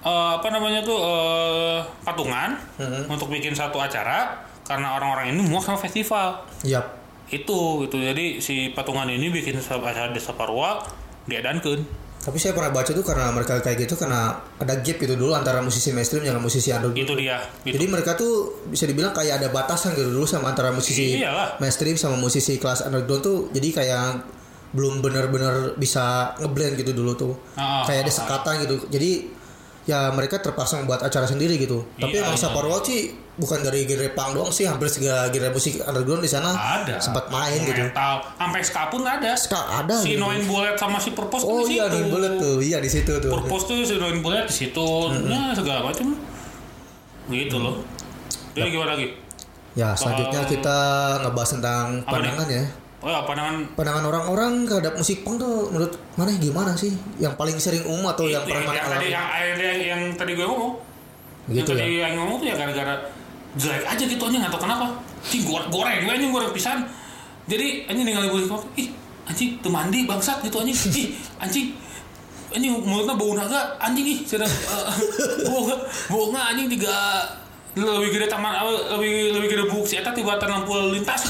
eh, 0.00 0.32
apa 0.40 0.48
namanya 0.48 0.80
tuh 0.80 0.96
eh, 0.96 1.78
patungan 2.08 2.56
untuk 3.12 3.28
bikin 3.28 3.52
satu 3.52 3.76
acara 3.76 4.48
karena 4.64 4.96
orang-orang 4.96 5.36
ini 5.36 5.44
muak 5.44 5.60
sama 5.68 5.76
festival 5.76 6.40
Yap. 6.64 7.05
Itu 7.30 7.58
itu 7.90 7.96
jadi 7.98 8.24
si 8.38 8.70
patungan 8.70 9.10
ini 9.10 9.30
bikin 9.34 9.58
acara 9.58 10.14
di 10.14 10.22
Saparua 10.22 10.78
diadankeun 11.26 12.06
Tapi 12.26 12.42
saya 12.42 12.58
pernah 12.58 12.74
baca 12.74 12.90
tuh 12.90 13.06
karena 13.06 13.30
mereka 13.30 13.62
kayak 13.62 13.86
gitu 13.86 13.94
karena 13.94 14.34
ada 14.58 14.74
gap 14.82 14.98
gitu 14.98 15.14
dulu 15.14 15.30
antara 15.30 15.62
musisi 15.62 15.94
mainstream 15.94 16.26
dengan 16.26 16.42
musisi 16.42 16.74
underground. 16.74 17.06
Itu 17.06 17.14
dia. 17.14 17.38
Gitu. 17.62 17.78
Jadi 17.78 17.86
mereka 17.86 18.18
tuh 18.18 18.66
bisa 18.66 18.82
dibilang 18.82 19.14
kayak 19.14 19.38
ada 19.38 19.48
batasan 19.54 19.94
gitu 19.94 20.10
dulu 20.10 20.26
sama 20.26 20.50
antara 20.50 20.74
musisi 20.74 21.22
Iyalah. 21.22 21.62
mainstream 21.62 21.94
sama 21.94 22.18
musisi 22.18 22.58
kelas 22.58 22.82
underground 22.82 23.22
tuh 23.22 23.38
jadi 23.54 23.68
kayak 23.70 24.26
belum 24.74 25.06
benar-benar 25.06 25.78
bisa 25.78 26.34
ngeblend 26.42 26.74
gitu 26.82 26.98
dulu 26.98 27.14
tuh. 27.14 27.34
Ah, 27.54 27.86
kayak 27.86 28.10
ada 28.10 28.10
ah, 28.10 28.16
sekatan 28.18 28.54
gitu. 28.66 28.76
Jadi 28.90 29.10
ya 29.86 30.10
mereka 30.10 30.42
terpaksa 30.42 30.82
membuat 30.82 31.06
acara 31.06 31.30
sendiri 31.30 31.62
gitu. 31.62 31.86
Tapi 31.94 32.10
Iya, 32.10 32.26
emang 32.26 32.34
iya. 32.34 32.42
Saparwal 32.42 32.82
sih 32.82 33.14
bukan 33.36 33.60
dari 33.60 33.84
genre 33.84 34.08
punk 34.16 34.32
doang 34.32 34.48
sih, 34.48 34.64
hampir 34.64 34.88
segala 34.88 35.28
genre 35.28 35.52
musik 35.52 35.76
underground 35.84 36.24
di 36.24 36.30
sana 36.32 36.56
ada. 36.56 36.96
sempat 36.96 37.28
main 37.28 37.60
gitu. 37.60 37.84
Metal. 37.84 38.24
Sampai 38.40 38.60
ska 38.64 38.88
pun 38.88 39.04
ada. 39.04 39.32
Ska 39.36 39.60
ada 39.84 39.94
Si 40.00 40.16
gitu. 40.16 40.24
Noin 40.24 40.40
Bullet 40.48 40.76
sama 40.80 40.96
si 40.96 41.12
Purpose 41.12 41.44
Oh 41.44 41.68
di 41.68 41.76
iya, 41.76 41.84
nih 41.92 42.08
boleh 42.08 42.40
tuh. 42.40 42.56
Iya 42.64 42.80
di 42.80 42.88
situ 42.88 43.12
tuh. 43.20 43.28
Purpose 43.28 43.68
tuh 43.68 43.84
si 43.84 44.00
Noin 44.00 44.24
Bullet 44.24 44.48
di 44.48 44.54
situ. 44.56 44.88
Ya 45.28 45.52
segala 45.52 45.84
macam. 45.84 46.16
Gitu 47.28 47.56
loh. 47.60 47.84
Jadi 48.56 48.68
gimana 48.72 48.96
lagi? 48.96 49.08
Ya, 49.76 49.92
selanjutnya 49.92 50.40
Kalau- 50.40 50.52
kita 50.56 50.78
ngebahas 51.20 51.50
tentang 51.60 51.86
pandangan 52.08 52.48
ya. 52.48 52.64
Oh 53.04 53.12
ya 53.12 53.20
pandangan 53.28 53.76
Pandangan 53.76 54.04
orang-orang 54.08 54.64
terhadap 54.64 54.96
musik 54.96 55.20
punk 55.20 55.36
tuh 55.36 55.68
menurut 55.68 55.92
mana 56.16 56.32
gimana 56.40 56.72
sih? 56.72 56.96
Yang 57.20 57.36
paling 57.36 57.56
sering 57.60 57.84
umum 57.84 58.08
atau 58.08 58.24
yang 58.24 58.40
pernah 58.48 58.72
yang, 58.72 58.88
yang, 59.04 59.26
yang, 59.28 59.58
yang, 59.60 59.78
yang 59.84 60.02
tadi 60.16 60.32
gue 60.32 60.46
ngomong. 60.48 60.80
Begitu 61.46 61.76
yang 61.76 61.78
tadi 61.84 61.92
ya. 61.92 62.02
yang 62.08 62.12
ngomong 62.16 62.36
tuh 62.40 62.46
ya 62.48 62.54
gara-gara 62.56 62.94
jelek 63.56 63.84
aja 63.88 64.04
gitu 64.04 64.22
anjing 64.28 64.44
atau 64.44 64.60
kenapa? 64.60 64.86
Cing 65.24 65.42
goreng 65.44 65.68
goreng 65.72 66.04
gue 66.04 66.12
anjing 66.12 66.32
goreng 66.32 66.52
pisan. 66.52 66.84
Jadi 67.46 67.88
anjing 67.88 68.04
musik 68.28 68.48
punk, 68.50 68.62
ih 68.76 68.88
anjing 69.26 69.58
teu 69.64 69.70
mandi 69.72 70.04
bangsat 70.04 70.44
gitu 70.44 70.60
anjing. 70.60 70.76
Ih 70.76 71.08
anjing 71.40 71.66
anjing 72.52 72.72
mulutnya 72.84 73.14
bau 73.16 73.32
naga 73.34 73.74
anjing 73.80 74.06
ih 74.06 74.18
sedang 74.22 74.48
uh, 74.48 74.92
bau 75.48 75.66
bau 76.08 76.24
anjing 76.32 76.68
tiga 76.70 77.26
lebih 77.76 78.08
gede 78.16 78.26
taman 78.32 78.56
lebih 78.96 79.36
lebih 79.36 79.48
gede 79.52 79.64
buk 79.68 79.84
si 79.84 80.00
eta 80.00 80.08
tibatan 80.16 80.48
lampu 80.48 80.72
lalu 80.72 81.00
lintas. 81.00 81.28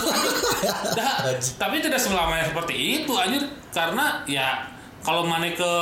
Dah, 0.95 1.27
tapi 1.59 1.83
tidak 1.83 1.99
selamanya 1.99 2.47
seperti 2.55 3.03
itu 3.03 3.13
anjir 3.19 3.43
karena 3.75 4.23
ya 4.31 4.63
kalau 5.03 5.27
mana 5.27 5.51
ke 5.51 5.73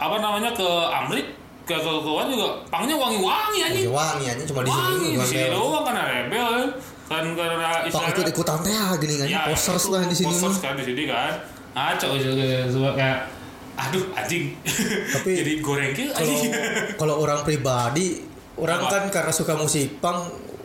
apa 0.00 0.16
namanya 0.16 0.54
ke 0.56 0.68
Amrik 0.94 1.37
ke 1.68 1.76
keluar 1.76 2.24
juga 2.24 2.48
pangnya 2.66 2.96
wangi-wangi 2.96 3.58
anjing 3.62 3.84
Wangi 3.86 3.92
wangi 3.92 4.26
aja 4.26 4.42
cuma 4.42 4.60
di 4.62 4.70
sini 4.70 4.80
wangi 4.80 5.08
di 5.12 5.26
sini 5.28 5.46
doang 5.52 5.84
karena 5.84 6.02
rebel 6.02 6.54
kan 7.04 7.24
karena 7.32 7.68
istilahnya 7.84 8.12
ikut 8.12 8.26
ikutan 8.26 8.58
teh 8.60 8.72
ah, 8.72 8.92
gini 8.96 9.14
kan 9.16 9.26
Ya, 9.28 9.40
posters 9.46 9.80
itu 9.80 9.88
lah 9.90 10.00
di 10.02 10.16
sini 10.16 10.26
mah. 10.26 10.32
posters 10.34 10.58
kan 10.58 10.72
di 10.74 10.84
sini 10.84 11.02
kan 11.04 11.32
ngaco 11.70 12.06
juga 12.16 12.44
semua 12.66 12.92
kayak 12.92 13.18
aduh 13.78 14.04
anjing 14.12 14.44
Tapi- 15.12 15.36
jadi 15.40 15.52
goreng 15.60 15.92
Kalau 15.92 16.16
anjing 16.18 16.52
kalau 16.96 17.14
orang 17.18 17.40
pribadi, 17.42 18.18
orang 18.56 18.80
Apa? 18.82 18.90
kan 18.90 19.02
karena 19.08 19.30
suka 19.30 19.54
musik 19.54 20.02
punk, 20.02 20.18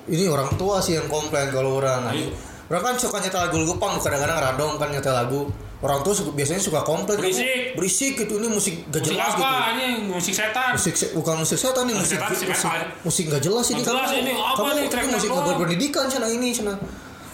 ini 0.07 0.25
orang 0.25 0.49
tua 0.57 0.81
sih 0.81 0.97
yang 0.97 1.05
komplain 1.05 1.53
kalau 1.53 1.77
orang. 1.77 2.09
Iya. 2.09 2.33
Orang 2.65 2.81
kan 2.81 2.95
suka 2.97 3.21
nyetel 3.21 3.37
lagu-lagu 3.39 3.77
punk, 3.77 4.01
kadang-kadang 4.01 4.39
random 4.41 4.71
kan 4.75 4.89
nyetel 4.89 5.13
lagu. 5.13 5.45
Orang 5.83 5.99
tua 5.99 6.15
suka- 6.15 6.31
biasanya 6.31 6.57
suka 6.57 6.79
komplain 6.81 7.19
Berisik. 7.19 7.75
berisik 7.75 8.11
gitu 8.15 8.39
ini 8.39 8.47
musik 8.47 8.87
gak 8.87 9.03
musik 9.03 9.11
jelas 9.11 9.29
apa 9.29 9.37
gitu. 9.37 9.55
anjing 9.67 9.95
musik 10.07 10.33
setan. 10.33 10.71
Musik 10.71 10.95
se- 10.95 11.11
bukan 11.11 11.35
musik 11.37 11.57
setan 11.57 11.83
nih 11.83 11.95
musik 11.95 12.17
Musik 12.17 12.47
musik, 12.47 12.71
musik 13.03 13.23
nggak 13.27 13.41
jelas 13.41 13.65
ini. 13.67 13.81
Jelas 13.83 14.09
ini, 14.13 14.31
apa 14.31 14.55
kamu 14.55 14.69
nih, 14.69 14.79
ini 14.79 14.87
track 14.87 15.05
musik 15.11 15.29
nggak 15.29 15.45
berpendidikan 15.45 16.05
sana 16.07 16.27
ini 16.27 16.49
sana 16.49 16.73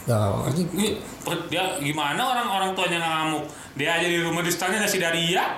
ya 0.03 0.18
ini 0.50 0.63
Ini, 0.74 0.88
dia 1.48 1.77
gimana 1.77 2.18
orang 2.18 2.48
orang 2.50 2.70
tuanya 2.74 2.98
ngamuk? 2.98 3.46
Dia 3.77 3.96
aja 3.96 4.10
di 4.10 4.18
rumah 4.18 4.41
di 4.41 4.50
stanya 4.50 4.82
nasi 4.82 4.98
daria 4.98 5.56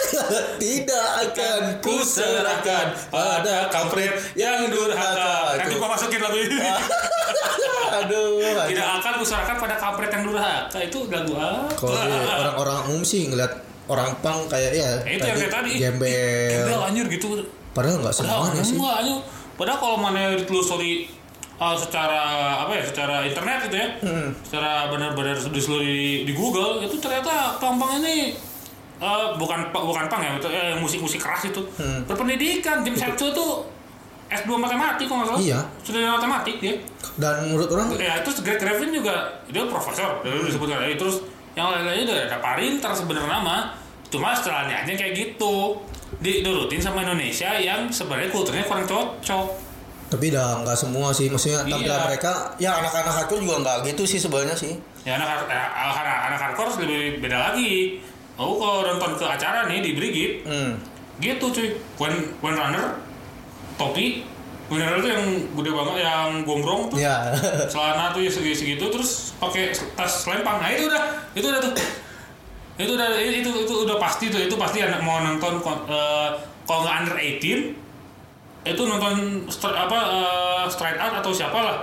tidak 0.62 1.06
akan 1.24 1.60
ku 1.80 1.96
serahkan 1.98 2.92
pada 3.08 3.66
kampret 3.66 4.12
yang 4.36 4.68
durhaka. 4.68 5.56
Nanti 5.56 5.74
gua 5.74 5.88
masukin 5.90 6.20
lagu 6.20 6.36
ini 6.36 6.60
aduh 8.04 8.40
tidak 8.68 8.86
akan 9.00 9.12
kuserahkan 9.20 9.56
pada 9.58 9.74
kampret 9.80 10.10
yang 10.12 10.22
durhaka 10.28 10.78
itu 10.80 10.98
lagu 11.08 11.32
apa 11.36 11.72
kalau 11.76 11.96
orang-orang 12.40 12.78
umum 12.92 13.02
sih 13.02 13.28
ngeliat 13.28 13.52
orang 13.84 14.16
pang 14.24 14.48
kayak 14.48 14.72
ya 14.72 14.90
Ya, 15.04 15.12
itu 15.20 15.26
yang 15.28 15.38
kayak 15.40 15.52
tadi 15.52 15.70
gembel 15.76 16.48
gembel 16.52 16.80
anjir 16.88 17.06
gitu 17.08 17.26
padahal 17.74 18.00
nggak 18.00 18.14
Padahal 18.16 18.40
semuanya 18.48 18.62
sih 18.62 18.76
enggak 18.78 18.96
anjing. 19.02 19.20
Padahal 19.54 19.78
kalau 19.78 19.96
mana 19.98 20.34
ditelusuri 20.34 21.06
uh, 21.58 21.76
secara 21.78 22.22
apa 22.66 22.72
ya, 22.74 22.84
secara 22.86 23.22
internet 23.26 23.58
gitu 23.70 23.76
ya. 23.78 23.88
Hmm. 24.02 24.28
Secara 24.42 24.90
benar-benar 24.90 25.38
ditelusuri 25.38 25.86
di, 25.86 26.10
di 26.26 26.32
Google 26.34 26.82
itu 26.82 26.98
ternyata 26.98 27.58
pang-pang 27.58 28.02
ini 28.02 28.34
uh, 28.98 29.34
bukan 29.38 29.70
bukan 29.70 30.06
pang 30.10 30.22
ya, 30.22 30.30
betul 30.38 30.50
eh, 30.54 30.74
musik-musik 30.78 31.22
keras 31.22 31.46
itu. 31.50 31.62
Hmm. 31.78 32.06
Berpendidikan 32.06 32.82
Jim 32.82 32.94
Sepso 32.98 33.30
tuh 33.30 33.66
S2 34.34 34.50
matematik 34.54 35.06
kalau 35.06 35.18
nggak 35.20 35.30
salah. 35.30 35.40
Iya. 35.40 35.60
Sudah 35.80 36.00
matematik 36.12 36.56
dia. 36.58 36.74
dan 37.14 37.46
menurut 37.46 37.70
orang 37.70 37.94
Ya 37.94 38.18
terus 38.20 38.42
Greg 38.42 38.58
Graffin 38.58 38.90
juga 38.90 39.14
dia 39.46 39.62
profesor, 39.64 40.18
dia 40.20 40.34
disebutkan. 40.34 40.82
Eh, 40.82 40.94
Terus 40.94 41.22
yang 41.54 41.70
lain-lainnya 41.70 42.04
udah 42.04 42.18
ada 42.26 42.38
parinter 42.38 42.90
sebenarnya 42.90 43.30
nama. 43.30 43.70
Cuma 44.08 44.34
setelahnya 44.34 44.82
aja 44.82 44.92
kayak 44.92 45.14
gitu. 45.14 45.78
Didurutin 46.16 46.78
sama 46.78 47.02
Indonesia 47.02 47.54
yang 47.54 47.86
sebenarnya 47.88 48.30
kulturnya 48.30 48.64
kurang 48.64 48.84
cocok. 48.84 49.46
tapi 50.04 50.30
dah 50.30 50.62
nggak 50.62 50.78
semua 50.78 51.10
sih 51.10 51.26
maksudnya 51.26 51.64
tampilan 51.64 51.90
Iya. 51.90 52.06
mereka 52.06 52.32
ya 52.54 52.70
anak-anak 52.78 53.10
hardcore 53.10 53.40
juga 53.40 53.56
nggak 53.58 53.76
gitu 53.84 54.02
sih 54.04 54.20
sebenarnya 54.20 54.54
sih 54.54 54.72
Ya 55.02 55.18
anak 55.18 55.26
eh, 55.44 55.68
anak, 55.74 56.18
anak 56.30 56.38
hardcore 56.38 56.70
lebih 56.80 57.18
beda 57.18 57.50
lagi. 57.50 57.98
Aku 58.34 58.54
kalau 58.56 58.82
nonton 58.84 59.14
ke 59.14 59.26
acara 59.26 59.66
nih 59.66 59.78
di 59.80 59.90
Brigit, 59.92 60.32
hmm. 60.46 60.70
gitu 61.18 61.50
cuy. 61.50 61.68
When 61.98 62.14
when 62.38 62.54
runner 62.54 62.94
topi, 63.74 64.22
runner 64.70 64.98
tuh 64.98 65.10
yang 65.10 65.24
gede 65.54 65.70
banget, 65.70 65.94
yang 66.02 66.28
gombrong 66.42 66.88
tuh. 66.88 66.96
ya 66.96 67.30
celana 67.72 68.10
tuh 68.10 68.22
ya 68.22 68.30
segi 68.30 68.54
segitu 68.54 68.88
terus 68.88 69.34
pakai 69.36 69.70
tas 69.94 70.24
selempang 70.24 70.58
nah 70.58 70.70
itu 70.70 70.86
udah 70.86 71.02
itu 71.34 71.46
udah 71.46 71.60
tuh. 71.60 71.72
Itu 72.74 72.98
udah 72.98 73.06
itu 73.22 73.50
itu 73.54 73.74
udah 73.86 74.02
pasti 74.02 74.34
tuh 74.34 74.42
itu 74.42 74.54
pasti 74.58 74.82
anak 74.82 74.98
mau 74.98 75.22
nonton 75.22 75.62
eh, 75.62 76.28
kalau 76.66 76.80
nggak 76.82 76.96
under 77.06 77.16
18 77.16 77.70
itu 78.64 78.82
nonton 78.82 79.14
str- 79.46 79.76
apa 79.76 79.98
eh, 80.10 80.64
straight 80.66 80.98
out 80.98 81.14
atau 81.22 81.30
siapa 81.30 81.54
lah 81.54 81.76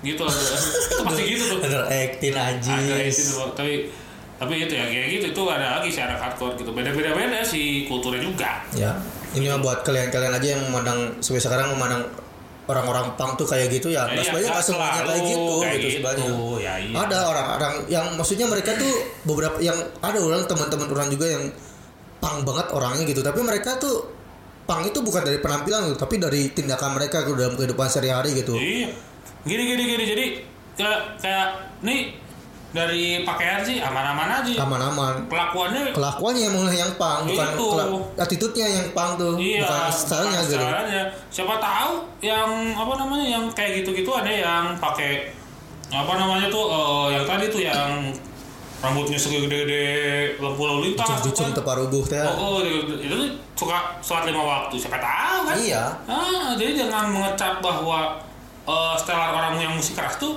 gitu 0.00 0.24
lah 0.24 0.32
itu 0.32 1.02
pasti 1.08 1.22
gitu 1.26 1.44
tuh. 1.52 1.58
Under 1.60 1.84
acting 1.84 2.32
under 2.32 2.80
18 2.80 2.96
anjis 2.96 3.28
tuh 3.28 3.52
tapi 3.52 3.92
tapi 4.36 4.68
itu 4.68 4.72
ya 4.72 4.84
kayak 4.84 5.08
gitu 5.16 5.26
itu 5.32 5.42
ada 5.48 5.80
lagi 5.80 5.88
si 5.88 6.00
anak 6.00 6.20
hardcore 6.20 6.56
gitu. 6.60 6.72
Beda 6.72 6.92
beda 6.92 7.12
beda 7.12 7.40
si 7.40 7.84
kulturnya 7.84 8.20
juga. 8.20 8.60
Ya 8.72 8.92
ini 9.36 9.46
mah 9.46 9.60
buat 9.60 9.84
kalian-kalian 9.84 10.32
aja 10.32 10.48
yang 10.56 10.62
memandang 10.66 11.20
sampai 11.20 11.38
sekarang 11.38 11.76
memandang 11.76 12.02
orang-orang 12.66 13.14
punk 13.14 13.38
tuh 13.38 13.46
kayak 13.46 13.70
gitu 13.70 13.94
ya 13.94 14.10
nggak 14.10 14.26
Iya, 14.26 14.30
sebanyak 14.32 14.50
nggak 14.50 14.66
semuanya 14.66 15.00
kayak 15.04 15.22
gitu 15.22 15.54
kayak 15.62 15.74
gitu 15.76 15.86
gitu. 15.86 15.96
sebanyak 16.02 16.26
Ya, 16.58 16.74
iya. 16.82 16.94
ada 16.98 17.18
orang-orang 17.30 17.74
yang 17.86 18.06
maksudnya 18.18 18.46
mereka 18.50 18.74
tuh 18.74 18.90
beberapa 19.22 19.56
yang 19.60 19.78
ada 20.02 20.18
orang 20.18 20.42
teman-teman 20.44 20.88
orang 20.90 21.08
juga 21.08 21.26
yang 21.30 21.44
punk 22.18 22.42
banget 22.42 22.66
orangnya 22.74 23.04
gitu 23.06 23.20
tapi 23.22 23.38
mereka 23.44 23.78
tuh 23.78 24.08
punk 24.66 24.90
itu 24.90 24.98
bukan 24.98 25.22
dari 25.22 25.38
penampilan 25.38 25.86
gitu, 25.86 25.98
tapi 26.00 26.18
dari 26.18 26.50
tindakan 26.50 26.98
mereka 26.98 27.22
gitu, 27.22 27.38
dalam 27.38 27.54
kehidupan 27.54 27.86
sehari-hari 27.86 28.34
gitu 28.34 28.58
Iya. 28.58 28.90
Gini 29.46 29.62
gini 29.62 29.82
gini 29.86 30.04
jadi 30.04 30.24
kayak 30.74 31.00
kayak 31.22 31.48
nih 31.86 32.18
dari 32.76 33.24
pakaian 33.24 33.64
sih 33.64 33.80
aman-aman 33.80 34.44
aja. 34.44 34.52
aman-aman 34.60 35.24
Kelakuannya 35.32 35.96
kelakuannya 35.96 36.42
emang 36.52 36.68
yang 36.68 36.92
punk 37.00 37.32
bukan 37.32 37.48
Itu. 37.56 37.68
attitude-nya 38.20 38.66
yang 38.68 38.86
punk 38.92 39.10
tuh 39.16 39.34
iya. 39.40 39.64
bukan 39.64 39.80
stylenya 39.88 40.40
gitu. 40.44 40.64
Siapa 41.32 41.56
tahu 41.56 41.92
yang 42.20 42.76
apa 42.76 42.92
namanya 43.00 43.26
yang 43.40 43.44
kayak 43.56 43.80
gitu-gitu 43.80 44.12
ada 44.12 44.28
yang 44.28 44.76
pakai 44.76 45.32
apa 45.88 46.12
namanya 46.20 46.52
tuh 46.52 46.68
eh, 46.68 47.06
yang 47.16 47.24
tadi 47.24 47.44
tuh 47.48 47.62
yang 47.64 48.12
rambutnya 48.76 49.16
segede-gede 49.16 50.36
lalu 50.36 50.92
lintas 50.92 51.24
Dicum 51.24 51.48
kan. 51.48 51.56
teparuguh 51.56 52.04
teh 52.04 52.20
Oh, 52.20 52.60
oh, 52.60 52.62
itu, 52.62 53.16
suka 53.56 53.96
sholat 54.04 54.28
lima 54.28 54.44
waktu 54.44 54.76
siapa 54.76 55.00
tahu 55.00 55.48
kan 55.48 55.56
iya 55.56 55.84
Ah, 56.04 56.52
jadi 56.52 56.84
jangan 56.84 57.08
mengecap 57.08 57.64
bahwa 57.64 58.20
uh, 58.68 58.92
setelan 58.98 59.32
orang 59.32 59.54
yang 59.56 59.72
musik 59.72 59.96
keras 59.96 60.20
tuh 60.20 60.36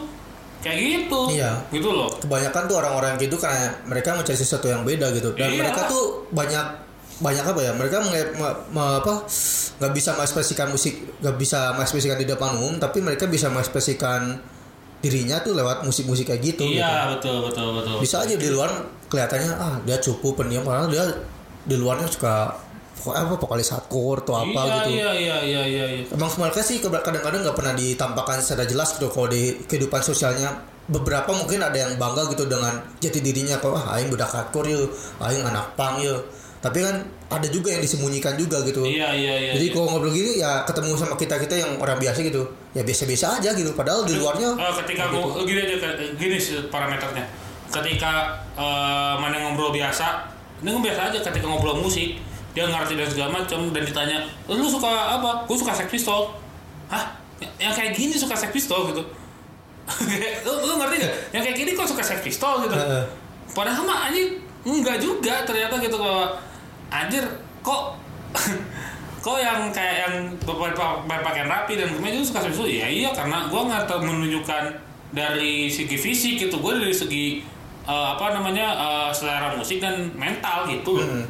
kayak 0.60 0.78
gitu. 0.78 1.22
Iya. 1.32 1.52
Gitu 1.70 1.88
loh. 1.88 2.10
kebanyakan 2.20 2.64
tuh 2.66 2.76
orang-orang 2.78 3.16
gitu 3.16 3.36
karena 3.36 3.72
mereka 3.84 4.14
mencari 4.14 4.36
sesuatu 4.36 4.66
yang 4.66 4.84
beda 4.84 5.10
gitu 5.12 5.32
dan 5.34 5.50
Iya. 5.50 5.60
mereka 5.62 5.88
tuh 5.88 6.28
banyak 6.30 6.66
banyak 7.20 7.44
apa 7.44 7.60
ya 7.60 7.72
mereka 7.76 8.00
me- 8.02 8.32
me- 8.72 8.96
apa 8.98 9.28
nggak 9.76 9.92
bisa 9.92 10.16
mengekspresikan 10.16 10.68
musik 10.70 10.94
nggak 11.20 11.36
bisa 11.36 11.76
mengekspresikan 11.76 12.16
di 12.16 12.24
depan 12.24 12.56
umum 12.56 12.76
tapi 12.76 13.00
mereka 13.00 13.28
bisa 13.28 13.48
mengekspresikan 13.48 14.40
dirinya 15.00 15.40
tuh 15.40 15.52
lewat 15.52 15.84
musik-musik 15.84 16.28
kayak 16.28 16.44
gitu 16.46 16.64
gitu. 16.66 16.80
Iya, 16.80 17.12
betul 17.12 17.40
betul 17.42 17.72
betul. 17.76 17.96
bisa 18.00 18.20
aja 18.20 18.36
di 18.36 18.48
luar 18.48 18.72
kelihatannya 19.08 19.52
ah 19.54 19.76
dia 19.82 19.96
cupu 19.98 20.32
pendiam 20.34 20.64
padahal 20.64 20.88
dia 20.88 21.04
di 21.62 21.76
luarnya 21.76 22.08
suka 22.08 22.56
apa 23.08 23.40
vokalis 23.40 23.72
hardcore 23.72 24.20
atau 24.28 24.36
apa 24.36 24.48
iya, 24.60 24.76
gitu 24.84 24.90
Iya, 24.92 25.12
iya, 25.16 25.38
iya, 25.42 25.62
iya, 25.64 25.86
iya. 26.00 26.04
Emang 26.12 26.28
mereka 26.36 26.60
sih 26.60 26.84
kadang-kadang 26.84 27.42
nggak 27.48 27.58
pernah 27.58 27.74
ditampakkan 27.74 28.44
secara 28.44 28.68
jelas 28.68 29.00
gitu 29.00 29.08
kalau 29.08 29.32
di 29.32 29.56
kehidupan 29.64 30.04
sosialnya 30.04 30.52
beberapa 30.90 31.30
mungkin 31.32 31.62
ada 31.62 31.78
yang 31.78 31.96
bangga 31.96 32.28
gitu 32.34 32.50
dengan 32.50 32.82
jati 32.98 33.22
dirinya 33.22 33.62
kok 33.62 33.78
ah 33.78 33.94
aing 33.96 34.10
budak 34.10 34.28
hardcore 34.28 34.68
yuk 34.74 34.90
aing 35.22 35.46
anak 35.46 35.78
pang 35.78 36.02
yuk 36.02 36.18
tapi 36.60 36.84
kan 36.84 37.06
ada 37.30 37.48
juga 37.48 37.72
yang 37.72 37.80
disembunyikan 37.80 38.36
juga 38.36 38.60
gitu 38.68 38.84
Iya 38.84 39.14
iya 39.16 39.34
iya. 39.38 39.52
jadi 39.56 39.70
iya. 39.70 39.74
kalau 39.78 39.86
ngobrol 39.96 40.12
gini 40.12 40.42
ya 40.42 40.66
ketemu 40.66 40.98
sama 40.98 41.16
kita 41.16 41.38
kita 41.40 41.56
yang 41.56 41.72
orang 41.80 42.02
biasa 42.02 42.20
gitu 42.26 42.42
ya 42.76 42.82
biasa-biasa 42.84 43.40
aja 43.40 43.50
gitu 43.56 43.72
padahal 43.78 44.04
di 44.04 44.18
luarnya 44.18 44.50
Eh, 44.60 44.74
ketika 44.84 45.08
gitu. 45.14 45.46
gini 45.48 45.60
aja 45.64 45.76
gini 46.20 46.36
sih 46.36 46.58
parameternya. 46.68 47.24
Ketika 47.70 48.42
eh, 48.58 49.16
mana 49.22 49.38
ngobrol 49.46 49.70
biasa, 49.70 50.26
ini 50.66 50.74
biasa 50.74 51.14
aja 51.14 51.18
ketika 51.22 51.46
ngobrol 51.46 51.78
musik, 51.78 52.18
dia 52.52 52.66
ngerti 52.66 52.94
dan 52.94 53.08
segala 53.08 53.30
macam 53.38 53.60
dan 53.70 53.84
ditanya, 53.84 54.18
"Lu 54.46 54.66
suka 54.66 54.90
apa?" 54.90 55.46
"Gue 55.46 55.56
suka 55.56 55.72
Sex 55.72 55.88
Pistol." 55.88 56.34
"Hah? 56.88 57.14
Yang 57.58 57.74
kayak 57.76 57.92
gini 57.94 58.14
suka 58.14 58.34
Sex 58.34 58.50
Pistol 58.50 58.90
gitu." 58.90 59.04
lu, 60.46 60.54
lu 60.66 60.74
ngerti 60.78 60.96
gak? 61.02 61.14
Yang 61.34 61.44
kayak 61.50 61.58
gini 61.58 61.72
kok 61.74 61.88
suka 61.88 62.04
Sex 62.04 62.20
Pistol 62.22 62.62
gitu. 62.64 62.76
Padahal 63.50 63.82
mah 63.82 64.10
anjing 64.10 64.38
enggak 64.62 65.00
juga 65.00 65.42
ternyata 65.42 65.80
gitu 65.80 65.96
kalau 65.96 66.36
anjir 66.90 67.24
kok 67.62 67.96
kok 69.26 69.38
yang 69.38 69.72
kayak 69.72 69.96
yang 70.06 70.14
berpa- 70.42 71.02
berpakaian 71.04 71.48
rapi 71.48 71.74
dan 71.76 71.90
kemeja 71.92 72.22
itu 72.22 72.28
suka 72.28 72.46
susu 72.46 72.64
ya 72.66 72.86
iya 72.86 73.10
karena 73.12 73.48
gua 73.48 73.66
nggak 73.66 73.84
tahu 73.88 74.06
menunjukkan 74.06 74.64
dari 75.10 75.66
segi 75.66 75.98
fisik 75.98 76.34
gitu 76.38 76.62
gue 76.62 76.74
dari 76.78 76.94
segi 76.94 77.26
eh, 77.84 78.08
apa 78.14 78.32
namanya 78.32 78.68
eh, 78.78 79.10
selera 79.10 79.58
musik 79.58 79.82
dan 79.82 80.14
mental 80.14 80.70
gitu 80.70 81.02
loh 81.02 81.08
Hmm. 81.08 81.26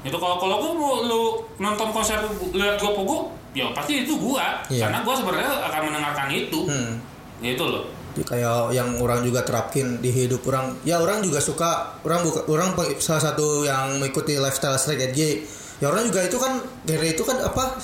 Itu 0.00 0.16
kalau 0.16 0.36
kalau 0.36 0.56
gua 0.58 0.72
mau 0.72 0.92
lu 1.02 1.22
nonton 1.56 1.88
konser 1.90 2.16
lihat 2.50 2.76
gua 2.76 2.92
pogo 2.92 3.18
ya 3.50 3.68
pasti 3.70 4.02
itu 4.02 4.16
gua 4.16 4.62
Iya. 4.66 4.86
karena 4.86 4.98
gua 5.00 5.14
sebenarnya 5.14 5.52
akan 5.62 5.80
mendengarkan 5.86 6.28
itu 6.30 6.60
Hmm. 6.64 6.96
gitu 7.38 7.64
loh 7.64 7.84
Jadi 8.10 8.26
kayak 8.26 8.74
yang 8.74 8.98
orang 8.98 9.22
juga 9.22 9.40
terapkin 9.40 9.98
di 9.98 10.10
hidup 10.10 10.42
orang 10.44 10.74
ya 10.82 10.98
orang 10.98 11.20
juga 11.20 11.38
suka 11.38 11.94
orang 12.02 12.20
buka 12.20 12.42
orang 12.44 12.72
salah 12.98 13.22
satu 13.22 13.62
yang 13.62 13.96
mengikuti 13.96 14.34
lifestyle 14.34 14.74
straight 14.74 14.98
edge 15.04 15.46
ya 15.78 15.86
orang 15.86 16.04
juga 16.04 16.20
itu 16.22 16.34
kan 16.34 16.58
dari 16.82 17.14
itu 17.14 17.22
kan 17.22 17.38
apa 17.38 17.78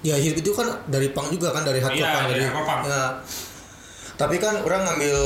ya 0.00 0.14
hidup 0.14 0.36
itu 0.38 0.52
kan 0.52 0.84
dari 0.84 1.08
pang 1.10 1.28
juga 1.28 1.48
kan 1.50 1.62
dari 1.62 1.80
hardcore 1.80 1.96
Iya, 1.98 2.12
kan 2.12 2.24
dari 2.26 2.40
dari 2.40 2.52
ya. 2.86 3.02
tapi 4.16 4.36
kan 4.36 4.60
orang 4.60 4.84
ngambil 4.84 5.16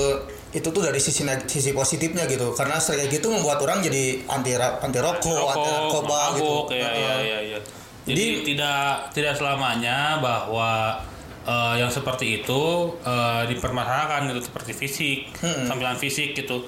itu 0.54 0.68
tuh 0.70 0.82
dari 0.87 1.02
sisi 1.02 1.26
sisi 1.50 1.75
positifnya 1.75 2.30
gitu 2.30 2.54
karena 2.54 2.78
straight 2.78 3.11
edge 3.11 3.18
itu 3.18 3.26
membuat 3.26 3.58
orang 3.58 3.82
jadi 3.82 4.23
anti 4.30 4.54
anti 4.54 4.99
rokok 5.02 5.50
anti 5.50 5.68
narkoba 5.68 6.20
gitu 6.38 6.54
ya, 6.70 6.78
ya, 6.78 6.88
Heeh. 6.88 7.20
ya, 7.26 7.38
ya. 7.56 7.61
Jadi, 8.04 8.25
tidak 8.44 9.11
tidak 9.11 9.32
selamanya 9.34 10.20
bahwa 10.23 10.94
eh, 11.42 11.75
yang 11.80 11.88
seperti 11.88 12.44
itu 12.44 12.62
eh, 13.00 13.42
dipermasalahkan 13.49 14.28
gitu 14.30 14.40
seperti 14.44 14.73
fisik, 14.73 15.18
Hmm. 15.40 15.66
tampilan 15.66 15.96
fisik 15.96 16.37
gitu. 16.37 16.62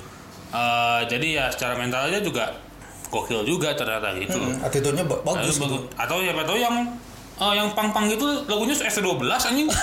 Eh, 0.51 1.01
jadi 1.07 1.29
ya 1.31 1.45
secara 1.53 1.77
mental 1.77 2.09
aja 2.09 2.19
juga 2.19 2.57
gokil 3.07 3.45
juga 3.45 3.77
ternyata 3.77 4.17
gitu. 4.17 4.41
Hmm, 4.41 4.65
attitude-nya 4.65 5.05
bagus 5.07 5.57
gitu. 5.57 5.69
bagus. 5.69 5.83
Atau 5.95 6.25
siapa 6.25 6.43
tahu 6.43 6.59
yang 6.59 6.75
eh, 7.37 7.53
yang 7.55 7.69
pang-pang 7.77 8.09
gitu 8.09 8.25
lagunya 8.49 8.75
S12 8.75 9.21
anjing. 9.29 9.69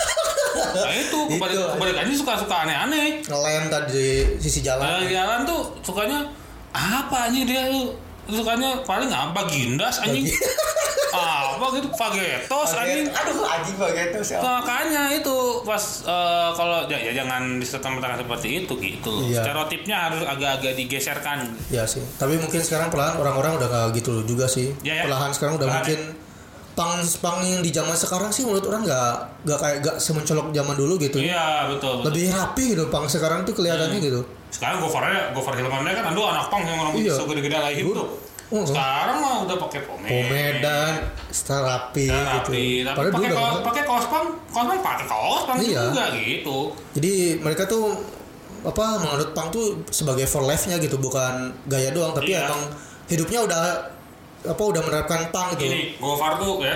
nah 0.54 0.94
itu 0.94 1.20
kebalikannya 1.74 2.16
suka-suka 2.16 2.56
aneh-aneh. 2.68 3.26
ngelem 3.26 3.68
tadi 3.70 3.92
di 3.94 4.08
sisi 4.40 4.60
jalan. 4.62 4.84
Nah, 4.84 5.06
jalan 5.06 5.40
tuh 5.46 5.62
sukanya 5.82 6.26
apa 6.74 7.30
anjing 7.30 7.46
dia? 7.46 7.70
Tuh 7.70 8.40
sukanya 8.40 8.80
paling 8.88 9.12
apa 9.12 9.46
gindas 9.52 10.00
anjing. 10.00 10.28
Apa 11.14 11.66
gitu 11.78 11.88
fagetos 11.94 12.74
anjing. 12.74 13.06
Aduh 13.12 13.46
anjing 13.46 13.76
bagian 13.78 14.08
itu 14.10 14.40
makanya 14.42 15.04
itu 15.14 15.36
pas 15.62 15.84
eh, 16.08 16.50
kalau 16.58 16.80
ya, 16.90 16.98
ya 16.98 17.12
jangan 17.22 17.62
disertakan 17.62 18.18
seperti 18.18 18.48
itu 18.66 18.74
gitu. 18.82 19.14
Iya. 19.30 19.46
stereotipnya 19.46 19.98
harus 20.10 20.22
agak-agak 20.26 20.74
digeserkan. 20.74 21.54
Ya 21.70 21.86
sih, 21.86 22.02
tapi 22.18 22.42
mungkin 22.42 22.64
sekarang 22.66 22.90
perlahan 22.90 23.22
orang-orang 23.22 23.62
udah 23.62 23.68
gak 23.70 23.86
gitu 24.02 24.26
juga 24.26 24.50
sih. 24.50 24.74
Ya, 24.82 25.02
ya. 25.02 25.04
Perlahan 25.06 25.32
sekarang 25.36 25.62
udah 25.62 25.68
Perlahan, 25.70 25.86
mungkin 25.86 26.23
pang 26.74 26.94
pang 27.18 27.40
yang 27.40 27.60
di 27.60 27.70
zaman 27.70 27.94
sekarang 27.94 28.30
sih 28.30 28.42
menurut 28.42 28.66
orang 28.66 28.82
nggak 28.82 29.14
nggak 29.44 29.60
kayak 29.60 29.78
gak 29.80 29.96
semencolok 29.98 30.50
zaman 30.50 30.74
dulu 30.74 30.98
gitu. 30.98 31.18
iya 31.18 31.68
betul, 31.68 32.00
betul. 32.00 32.10
Lebih 32.10 32.26
rapi 32.30 32.64
gitu 32.72 32.84
pang 32.88 33.06
sekarang 33.06 33.42
tuh 33.42 33.54
kelihatannya 33.54 34.00
gitu. 34.00 34.22
sekarang 34.50 34.78
Gofarnya 34.80 35.34
Gofar 35.34 35.54
Hilmannya 35.54 35.92
kan 35.92 36.06
aduh 36.08 36.26
anak 36.28 36.46
pang 36.48 36.62
yang 36.62 36.78
orang 36.80 36.94
Iya. 36.94 37.10
bisa 37.12 37.22
gede-gede 37.24 37.58
lagi 37.58 37.82
Gua- 37.82 37.98
tuh 38.00 38.10
Oh, 38.54 38.62
sekarang 38.62 39.18
mah 39.18 39.36
udah 39.44 39.58
pakai 39.58 39.82
pomade 39.82 40.14
Pomedan, 40.14 40.94
style 41.28 41.64
rapi 41.64 42.06
Ya, 42.06 42.38
gitu. 42.38 42.54
rapi. 42.54 42.66
Tapi 42.86 43.10
pakai 43.10 43.32
kaos, 43.34 43.58
pakai 43.66 43.84
kaos 43.84 44.06
pang, 44.06 44.26
kaos 44.46 44.68
pang 44.68 44.78
pakai 44.80 45.06
kaos 45.08 45.42
pang 45.44 45.58
Iya. 45.58 45.82
juga 45.90 46.04
gitu. 46.14 46.58
Jadi 46.94 47.14
mereka 47.40 47.66
tuh 47.66 47.98
apa 48.62 49.02
menurut 49.02 49.34
pang 49.34 49.50
tuh 49.50 49.82
sebagai 49.90 50.24
for 50.24 50.42
life-nya 50.42 50.78
gitu, 50.78 50.96
bukan 50.98 51.50
gaya 51.66 51.90
doang, 51.90 52.14
tapi 52.14 52.30
Iya. 52.30 52.46
emang 52.46 52.62
hidupnya 53.04 53.40
udah 53.42 53.64
apa 54.44 54.62
udah 54.62 54.82
menerapkan 54.84 55.32
pang 55.32 55.56
gitu. 55.56 55.72
Ini 55.72 55.82
Gofar 55.98 56.36
tuh 56.36 56.60
ya, 56.62 56.76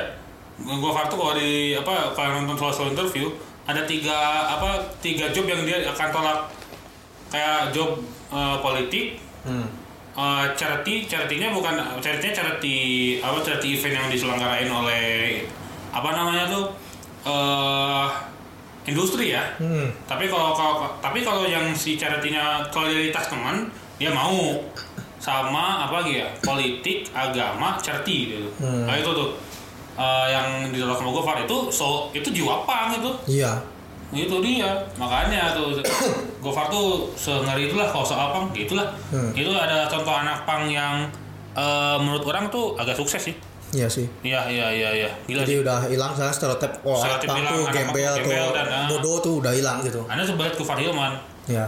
Gofar 0.59 1.05
tuh 1.07 1.17
kalau 1.19 1.33
di 1.35 1.75
apa 1.75 2.15
kalau 2.15 2.39
nonton 2.39 2.55
salah 2.55 2.73
satu 2.73 2.89
interview 2.91 3.27
ada 3.67 3.83
tiga 3.83 4.15
apa 4.47 4.79
tiga 5.03 5.27
job 5.29 5.43
yang 5.43 5.67
dia 5.67 5.83
akan 5.85 6.07
tolak 6.09 6.39
kayak 7.27 7.75
job 7.75 7.99
eh, 8.31 8.57
politik, 8.59 9.19
Hmm. 9.43 9.67
eh, 10.15 10.45
charity, 10.55 11.07
charity-nya 11.07 11.51
bukan 11.51 11.75
charity-nya 11.99 12.33
charity 12.35 12.75
apa 13.19 13.39
charity 13.39 13.75
event 13.75 13.95
yang 13.95 14.07
diselenggarain 14.07 14.67
oleh 14.67 15.43
apa 15.91 16.09
namanya 16.11 16.47
tuh 16.47 16.65
eh 17.23 18.07
industri 18.87 19.35
ya. 19.35 19.43
Hmm. 19.59 19.91
Tapi 20.07 20.31
kalau, 20.31 20.55
kalau 20.55 20.87
tapi 21.03 21.19
kalau 21.19 21.43
yang 21.43 21.75
si 21.75 21.99
charity-nya 21.99 22.63
kalau 22.71 22.87
dari 22.87 23.11
tas 23.11 23.27
teman 23.27 23.67
dia 23.99 24.15
mau 24.15 24.55
sama 25.27 25.83
apa 25.83 25.99
lagi 25.99 26.23
ya 26.23 26.27
politik 26.39 27.11
agama 27.11 27.75
charity 27.77 28.31
gitu. 28.31 28.47
Hmm. 28.57 28.87
Nah 28.87 28.95
itu 28.95 29.11
tuh 29.11 29.35
eh, 29.93 30.27
yang 30.29 30.47
ditolak 30.71 30.95
sama 30.95 31.11
Gofar 31.11 31.35
itu 31.41 31.57
so 31.67 32.07
itu 32.11 32.31
jiwa 32.31 32.63
pang 32.63 32.93
itu 32.93 33.11
Iya. 33.27 33.59
itu 34.07 34.39
dia 34.39 34.71
makanya 34.95 35.51
tuh 35.51 35.75
Gofar 36.39 36.71
tuh 36.71 37.11
sengeri 37.13 37.67
itulah 37.67 37.83
kalau 37.85 38.05
soal 38.05 38.31
pang 38.31 38.45
gitulah 38.51 38.87
Hmm. 39.09 39.33
itu 39.33 39.51
ada 39.51 39.83
contoh 39.85 40.15
anak 40.15 40.47
pang 40.47 40.63
yang 40.65 41.03
eh, 41.51 41.97
menurut 41.99 42.23
orang 42.23 42.47
tuh 42.47 42.71
agak 42.75 42.95
sukses 42.95 43.19
sih 43.21 43.35
Iya 43.67 43.83
sih. 43.91 44.07
iya 44.23 44.47
iya 44.47 44.71
iya 44.71 44.89
iya 44.95 45.09
gila 45.27 45.43
Jadi 45.43 45.51
sih 45.51 45.59
udah 45.59 45.77
hilang 45.83 46.15
sekarang 46.15 46.31
stereotip 46.31 46.71
oh 46.81 46.95
Stereotip 46.95 47.27
tuh 47.27 47.63
gembel 47.67 48.13
tuh 48.15 48.23
tuh 48.23 48.31
gembel 48.31 48.47
dan, 48.55 48.65
ah. 48.65 48.87
bodoh 48.87 49.17
tuh 49.19 49.33
udah 49.43 49.51
hilang 49.51 49.83
gitu. 49.83 49.99
anda 50.07 50.23
sebaliknya 50.23 50.55
Gofar 50.55 50.77
Hilman 50.77 51.13
Ya. 51.47 51.67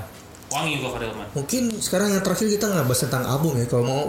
Wangi 0.50 0.82
Gofar 0.82 1.02
Hilman 1.06 1.28
Mungkin 1.38 1.64
sekarang 1.78 2.10
yang 2.14 2.24
terakhir 2.26 2.48
kita 2.50 2.66
nggak 2.68 2.86
bahas 2.90 3.02
tentang 3.06 3.24
album 3.26 3.54
ya. 3.58 3.66
Kalau 3.70 3.86
mau 3.86 4.04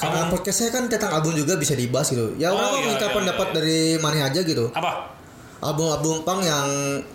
karena 0.00 0.32
podcastnya 0.32 0.72
kan 0.72 0.88
tentang 0.88 1.12
album 1.12 1.36
juga 1.36 1.60
bisa 1.60 1.76
dibahas 1.76 2.08
gitu. 2.08 2.32
Ya 2.40 2.48
Oh, 2.48 2.56
orang 2.56 2.80
iya, 2.80 2.88
minta 2.88 3.06
iya, 3.10 3.14
pendapat 3.14 3.46
iya. 3.52 3.54
dari 3.60 3.78
mana 4.00 4.18
aja 4.32 4.40
gitu. 4.40 4.72
apa 4.72 5.12
Album-album 5.60 6.24
pang 6.24 6.40
yang 6.40 6.64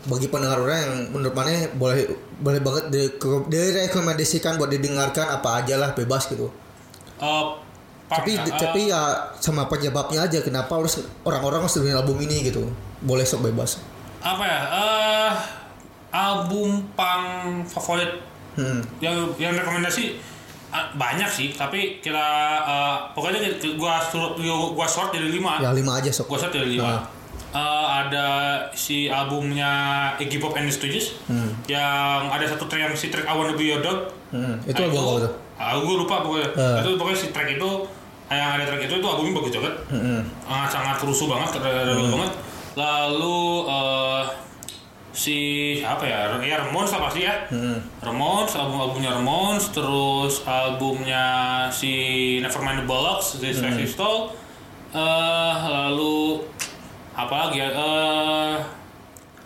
bagi 0.05 0.29
pendengar 0.29 0.61
orang 0.61 0.77
yang 0.85 0.93
menurut 1.09 1.33
mana 1.33 1.65
boleh 1.73 2.05
boleh 2.37 2.61
banget 2.61 2.83
di, 2.93 3.01
direkomendasikan 3.49 4.61
buat 4.61 4.69
didengarkan 4.69 5.33
apa 5.33 5.65
aja 5.65 5.81
lah 5.81 5.97
bebas 5.97 6.29
gitu. 6.29 6.53
Pang, 7.17 7.57
Tapi 8.05 8.37
eh, 8.37 8.53
tapi 8.53 8.93
ya 8.93 9.33
sama 9.41 9.65
penyebabnya 9.65 10.29
aja 10.29 10.45
kenapa 10.45 10.77
harus 10.77 11.01
orang-orang 11.25 11.65
harus 11.65 11.73
dengerin 11.73 11.97
album 11.97 12.21
ini 12.21 12.45
gitu. 12.53 12.69
Boleh 13.01 13.25
sok 13.25 13.49
bebas. 13.49 13.81
apa 14.25 14.41
ya 14.41 14.61
eh 14.73 15.33
album 16.09 16.81
pang 16.97 17.61
favorit 17.65 18.34
Hmm. 18.55 18.79
yang 18.99 19.13
yang 19.35 19.53
rekomendasi 19.53 20.15
ah, 20.67 20.87
banyak 20.91 21.27
sih 21.27 21.47
tapi 21.51 21.99
kita 21.99 22.25
eh, 22.61 22.95
pokoknya 23.11 23.39
kita- 23.53 23.75
gua 23.75 23.99
suruh 24.01 24.35
gua 24.71 24.83
short 24.85 25.11
dari 25.11 25.29
lima 25.29 25.55
Ya 25.57 25.71
lima 25.71 25.95
aja 25.95 26.09
sok. 26.09 26.27
gua 26.27 26.39
short 26.39 26.51
dari 26.51 26.73
lima 26.73 26.87
Nah. 26.89 27.03
Eh, 27.51 27.61
ada 28.01 28.27
si 28.73 29.07
albumnya 29.07 29.71
Iggy 30.17 30.37
Pop 30.37 30.51
and 30.53 30.65
the 30.65 30.73
Stooges 30.73 31.15
Hmm. 31.25 31.55
yang 31.65 32.27
ada 32.27 32.43
satu 32.43 32.63
track 32.65 32.83
yang 32.83 32.93
si 32.93 33.07
track 33.07 33.23
I 33.23 33.31
Wanna 33.31 33.53
Be 33.53 33.65
Your 33.65 33.79
Dog 33.79 34.11
Hmm. 34.27 34.59
Itu 34.61 34.75
Nah, 34.77 34.87
album 34.89 35.03
apa 35.05 35.19
tuh? 35.21 35.33
ah, 35.55 35.71
gua 35.77 35.95
lupa 35.97 36.15
pokoknya 36.19 36.49
Eh. 36.51 36.75
itu 36.81 36.89
pokoknya 36.93 37.15
si 37.17 37.27
track 37.29 37.49
itu 37.53 37.69
yang 38.27 38.49
ada 38.51 38.63
track 38.65 38.81
itu 38.83 38.93
itu 38.95 39.05
albumnya 39.05 39.33
bagus 39.33 39.51
banget 39.53 39.75
Hmm. 39.87 40.21
sangat 40.43 40.69
sangat 40.69 40.97
rusuh 40.99 41.27
banget 41.29 41.49
terlalu 41.53 42.03
banget 42.09 42.31
lalu 42.75 43.37
eh, 43.65 44.23
si 45.15 45.37
apa 45.79 46.03
ya 46.03 46.27
ya 46.37 46.59
Ramones 46.59 46.91
lah 46.91 47.07
pasti 47.07 47.23
ya 47.23 47.31
Hmm. 47.47 47.79
Ramones 48.03 48.51
album 48.53 48.83
albumnya 48.83 49.15
Ramones 49.15 49.71
terus 49.71 50.43
albumnya 50.43 51.25
si 51.71 51.93
Nevermind 52.39 52.83
the 52.83 52.85
Bollocks 52.85 53.39
di 53.39 53.49
Sex 53.49 53.71
Pistol 53.73 54.35
eh 54.91 55.55
lalu 55.63 56.43
apa 57.11 57.47
lagi 57.47 57.57
ya 57.57 57.69
eh 57.71 58.55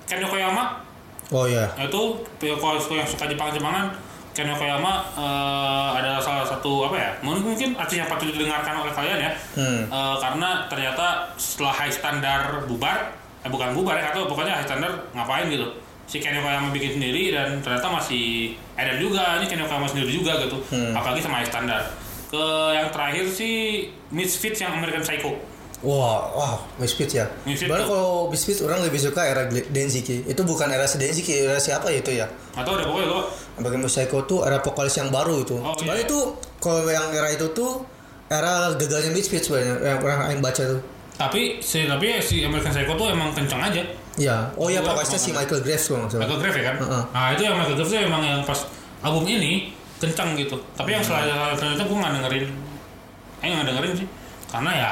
Ken 0.06 0.20
Yokoyama 0.20 0.90
Oh 1.30 1.46
ya. 1.46 1.62
Nah, 1.78 1.86
itu 1.86 2.26
kalau 2.58 2.74
yang 2.90 3.06
suka 3.06 3.30
Jepang-Jepangan 3.30 3.94
Ken 4.34 4.50
Yokoyama 4.50 5.06
eh, 5.14 5.90
adalah 6.02 6.18
salah 6.18 6.42
satu 6.42 6.90
apa 6.90 6.98
ya 6.98 7.10
mungkin 7.22 7.46
mungkin 7.46 7.70
artis 7.78 8.02
yang 8.02 8.10
patut 8.10 8.34
didengarkan 8.34 8.74
oleh 8.76 8.90
kalian 8.90 9.22
ya 9.22 9.32
Hmm. 9.54 9.86
Eh, 9.86 10.16
karena 10.18 10.66
ternyata 10.66 11.30
setelah 11.38 11.74
high 11.76 11.94
standar 11.94 12.66
bubar 12.66 13.14
eh 13.50 13.52
bukan 13.52 13.74
bubar 13.74 13.98
ya 13.98 14.14
atau 14.14 14.30
pokoknya 14.30 14.54
high 14.54 14.68
standar 14.70 14.94
ngapain 15.12 15.50
gitu 15.50 15.66
si 16.06 16.18
Ken 16.18 16.38
Yokoyama 16.38 16.70
bikin 16.70 17.02
sendiri 17.02 17.34
dan 17.34 17.58
ternyata 17.62 17.90
masih 17.90 18.54
ada 18.78 18.94
juga 18.98 19.42
ini 19.42 19.50
Ken 19.50 19.58
Yokoyama 19.58 19.90
sendiri 19.90 20.14
juga 20.14 20.38
gitu 20.42 20.62
Hmm. 20.70 20.94
apalagi 20.94 21.22
sama 21.22 21.42
high 21.42 21.50
standar 21.50 21.82
ke 22.30 22.44
yang 22.78 22.94
terakhir 22.94 23.26
sih 23.26 23.90
Misfits 24.14 24.62
yang 24.62 24.78
American 24.78 25.02
Psycho. 25.02 25.34
Wah, 25.80 26.30
wah, 26.36 26.54
Misfits 26.78 27.16
ya. 27.16 27.26
Misfits 27.48 27.72
Baru 27.72 27.88
kalau 27.88 28.12
Misfits 28.30 28.60
orang 28.62 28.84
lebih 28.84 29.00
suka 29.00 29.24
era 29.24 29.48
Denziki. 29.48 30.28
Itu 30.28 30.44
bukan 30.44 30.68
era 30.68 30.84
si 30.86 31.00
Denziki, 31.00 31.48
era 31.48 31.56
siapa 31.56 31.88
itu 31.90 32.12
ya? 32.12 32.28
Atau 32.54 32.76
ada 32.76 32.84
pokoknya 32.84 33.08
lo 33.08 33.32
Bagaimana 33.64 33.88
Psycho 33.88 34.28
tuh 34.28 34.44
era 34.44 34.60
vokalis 34.60 34.94
yang 34.94 35.08
baru 35.10 35.40
itu. 35.40 35.56
Oh, 35.56 35.72
Sebenarnya 35.74 36.04
iya. 36.04 36.10
itu 36.12 36.20
kalau 36.60 36.84
yang 36.86 37.08
era 37.16 37.32
itu 37.32 37.48
tuh 37.56 37.82
era 38.28 38.76
gagalnya 38.76 39.10
Misfits 39.10 39.48
sebenarnya 39.48 39.96
yang 39.96 40.00
pernah 40.04 40.28
Aing 40.28 40.44
baca 40.44 40.62
tuh. 40.68 40.82
Tapi 41.20 41.60
si 41.60 41.84
tapi 41.84 42.24
si 42.24 42.40
American 42.42 42.72
Psycho 42.72 42.96
tuh 42.96 43.12
emang 43.12 43.36
kencang 43.36 43.60
aja. 43.60 43.84
Iya. 44.16 44.52
Oh 44.56 44.72
iya, 44.72 44.80
vokalisnya 44.80 45.20
si 45.20 45.30
Michael 45.32 45.60
Graves 45.60 45.84
kalau 45.86 46.08
nggak 46.08 46.12
salah. 46.12 46.22
Michael 46.24 46.40
Graves 46.40 46.56
ya 46.56 46.64
kan? 46.64 46.76
Heeh. 46.80 47.04
Nah 47.12 47.26
itu 47.36 47.42
yang 47.44 47.56
Michael 47.60 47.76
Graves 47.76 47.92
tuh 47.92 48.00
emang 48.00 48.22
yang 48.24 48.40
pas 48.44 48.60
album 49.00 49.24
ini 49.28 49.52
kencang 50.00 50.30
gitu. 50.34 50.56
Tapi 50.74 50.90
yang 50.92 51.04
selanjutnya 51.04 51.52
selanjutnya 51.54 51.86
gue 51.86 51.98
nggak 52.00 52.14
dengerin. 52.16 52.46
Eh 53.40 53.48
nggak 53.52 53.68
dengerin 53.68 53.94
sih. 54.00 54.08
Karena 54.48 54.72
ya 54.74 54.92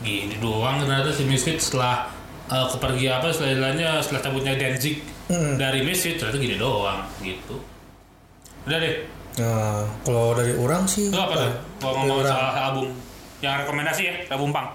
gini 0.00 0.36
doang 0.38 0.78
ternyata 0.78 1.10
si 1.10 1.22
Misfits 1.26 1.70
setelah 1.70 2.06
eh, 2.46 2.66
kepergi 2.70 3.06
apa 3.08 3.26
istilahnya 3.30 3.98
setelah 3.98 4.22
cabutnya 4.22 4.54
Danzig 4.54 5.02
Hmm. 5.24 5.56
dari 5.56 5.80
Misfits 5.80 6.20
ternyata 6.20 6.36
gini 6.36 6.54
doang 6.54 7.00
gitu. 7.18 7.56
Udah 8.68 8.76
deh. 8.76 8.94
Nah, 9.34 9.82
kalau 10.04 10.36
dari 10.36 10.52
orang 10.54 10.84
sih 10.86 11.08
Itu 11.10 11.16
apa 11.16 11.34
tuh? 11.34 11.50
Kalau 11.80 11.90
Dari 11.96 12.06
ngomong 12.06 12.22
soal 12.22 12.52
album 12.54 12.86
yang 13.40 13.58
rekomendasi 13.58 14.02
ya, 14.04 14.14
album 14.30 14.52
punk. 14.52 14.68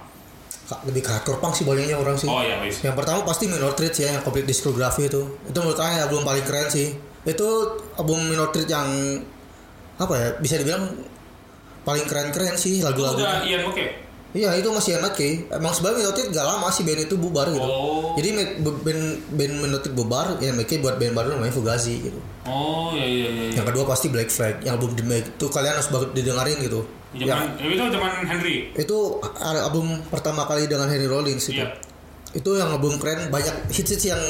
Lebih 0.85 1.01
ke 1.01 1.09
hardcore 1.09 1.41
punk 1.41 1.57
sih 1.57 1.65
banyaknya 1.65 1.97
orang 1.97 2.13
sih. 2.13 2.29
Oh 2.29 2.45
iya, 2.45 2.61
wis. 2.61 2.85
Yang 2.85 2.95
pertama 3.01 3.25
pasti 3.25 3.49
Minor 3.49 3.73
Threat 3.73 3.93
ya, 3.97 4.13
yang 4.13 4.21
complete 4.21 4.45
discography 4.45 5.09
itu. 5.09 5.21
Itu 5.49 5.57
menurut 5.65 5.79
saya 5.81 6.05
album 6.05 6.21
paling 6.21 6.45
keren 6.45 6.69
sih. 6.69 6.93
Itu 7.25 7.47
album 7.97 8.29
Minor 8.29 8.53
Threat 8.53 8.69
yang 8.69 8.89
apa 9.97 10.13
ya? 10.13 10.27
Bisa 10.37 10.61
dibilang 10.61 10.85
paling 11.81 12.05
keren-keren 12.05 12.53
sih 12.53 12.79
Itu 12.79 12.85
lagu-lagunya. 12.85 13.25
udah 13.25 13.41
Ian 13.49 13.63
oke. 13.65 13.85
Iya 14.29 14.53
itu 14.61 14.69
masih 14.69 15.01
enak 15.01 15.17
Ki. 15.17 15.49
Emang 15.49 15.73
sebenarnya 15.73 16.05
Minor 16.05 16.13
Threat 16.13 16.29
gak 16.29 16.45
lama 16.45 16.67
sih 16.69 16.85
band 16.85 17.01
itu 17.01 17.15
bubar 17.17 17.49
gitu. 17.49 17.65
Oh. 17.65 18.13
Jadi 18.13 18.29
band 18.61 19.01
band 19.33 19.53
Minor 19.57 19.81
Threat 19.81 19.95
bubar, 19.97 20.37
ya 20.37 20.53
mereka 20.53 20.77
buat 20.77 21.01
band 21.01 21.17
baru 21.17 21.27
namanya 21.33 21.49
Fugazi 21.49 21.97
gitu. 21.97 22.21
Oh 22.45 22.93
iya 22.93 23.09
iya 23.09 23.25
iya. 23.25 23.43
iya. 23.49 23.53
Yang 23.57 23.73
kedua 23.73 23.89
pasti 23.89 24.13
Black 24.13 24.29
Flag, 24.29 24.61
yang 24.61 24.77
album 24.77 24.93
The 24.93 25.01
itu 25.33 25.45
kalian 25.49 25.73
harus 25.81 25.89
banget 25.89 26.13
didengarin 26.13 26.61
gitu. 26.61 26.85
Zaman 27.09 27.57
Ya, 27.57 27.65
itu 27.67 27.85
zaman 27.89 28.11
Henry. 28.21 28.55
itu 28.71 28.97
a- 29.19 29.65
album 29.65 29.97
pertama 30.07 30.45
kali 30.45 30.65
dengan 30.65 30.85
Henry 30.85 31.05
Rollins 31.05 31.41
itu. 31.43 31.57
Iya. 31.57 31.73
Itu 32.31 32.53
yang 32.53 32.69
album 32.69 33.01
keren, 33.01 33.27
banyak 33.27 33.65
hits-hits 33.67 34.05
yang 34.05 34.21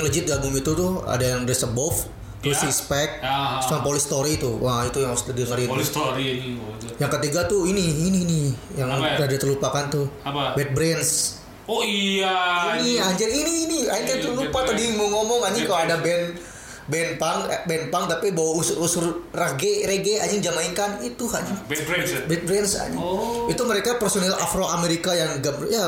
legit 0.00 0.22
di 0.22 0.30
album 0.30 0.54
itu 0.54 0.70
tuh 0.70 1.02
ada 1.02 1.26
yang 1.26 1.42
Dress 1.42 1.66
Above, 1.66 2.06
terus 2.38 2.62
Ya. 2.62 2.70
Respect, 2.70 3.12
Ya. 3.18 3.58
sama 3.60 3.82
Police 3.82 4.06
Story 4.06 4.38
itu. 4.38 4.54
Wah, 4.56 4.86
itu 4.86 5.02
yang 5.02 5.10
harus 5.10 5.26
didengerin. 5.26 5.66
Police 5.66 5.90
Story 5.90 6.24
ini. 6.38 6.50
Yang 6.94 7.10
ketiga 7.18 7.40
tuh 7.44 7.66
ini, 7.66 7.82
ini 8.06 8.20
nih, 8.22 8.46
yang 8.76 8.88
Apa 8.88 9.18
ya? 9.18 9.26
rada 9.26 9.36
terlupakan 9.36 9.84
tuh. 9.90 10.06
Apa? 10.22 10.54
Bad 10.54 10.70
Brains. 10.72 11.42
Oh 11.66 11.82
iya. 11.82 12.32
Ini 12.78 13.02
anjir 13.02 13.28
ini 13.28 13.66
ini, 13.66 13.78
kan 13.84 14.16
tuh 14.16 14.32
Iya, 14.32 14.40
lupa 14.40 14.62
Bad 14.62 14.72
tadi 14.72 14.94
mau 14.94 15.10
ngomong 15.10 15.42
Bad 15.42 15.66
kalau 15.66 15.82
ada 15.82 15.98
band 15.98 16.38
band 16.88 17.20
punk, 17.20 17.52
eh, 17.52 17.60
band 17.68 17.84
punk 17.92 18.04
tapi 18.08 18.32
bawa 18.32 18.64
usur-usur 18.64 19.28
reggae, 19.36 19.84
reggae 19.84 20.24
anjing 20.24 20.40
Jamaikan 20.40 21.04
itu 21.04 21.28
anjing. 21.28 21.56
Bad 21.68 21.82
Brains 21.84 22.10
ya. 22.16 22.20
Bad 22.24 22.42
Brains 22.48 22.72
anjing. 22.80 22.96
Oh. 23.00 23.44
Itu 23.52 23.62
mereka 23.68 24.00
personil 24.00 24.32
Afro 24.32 24.64
Amerika 24.64 25.12
yang 25.12 25.36
ya 25.68 25.84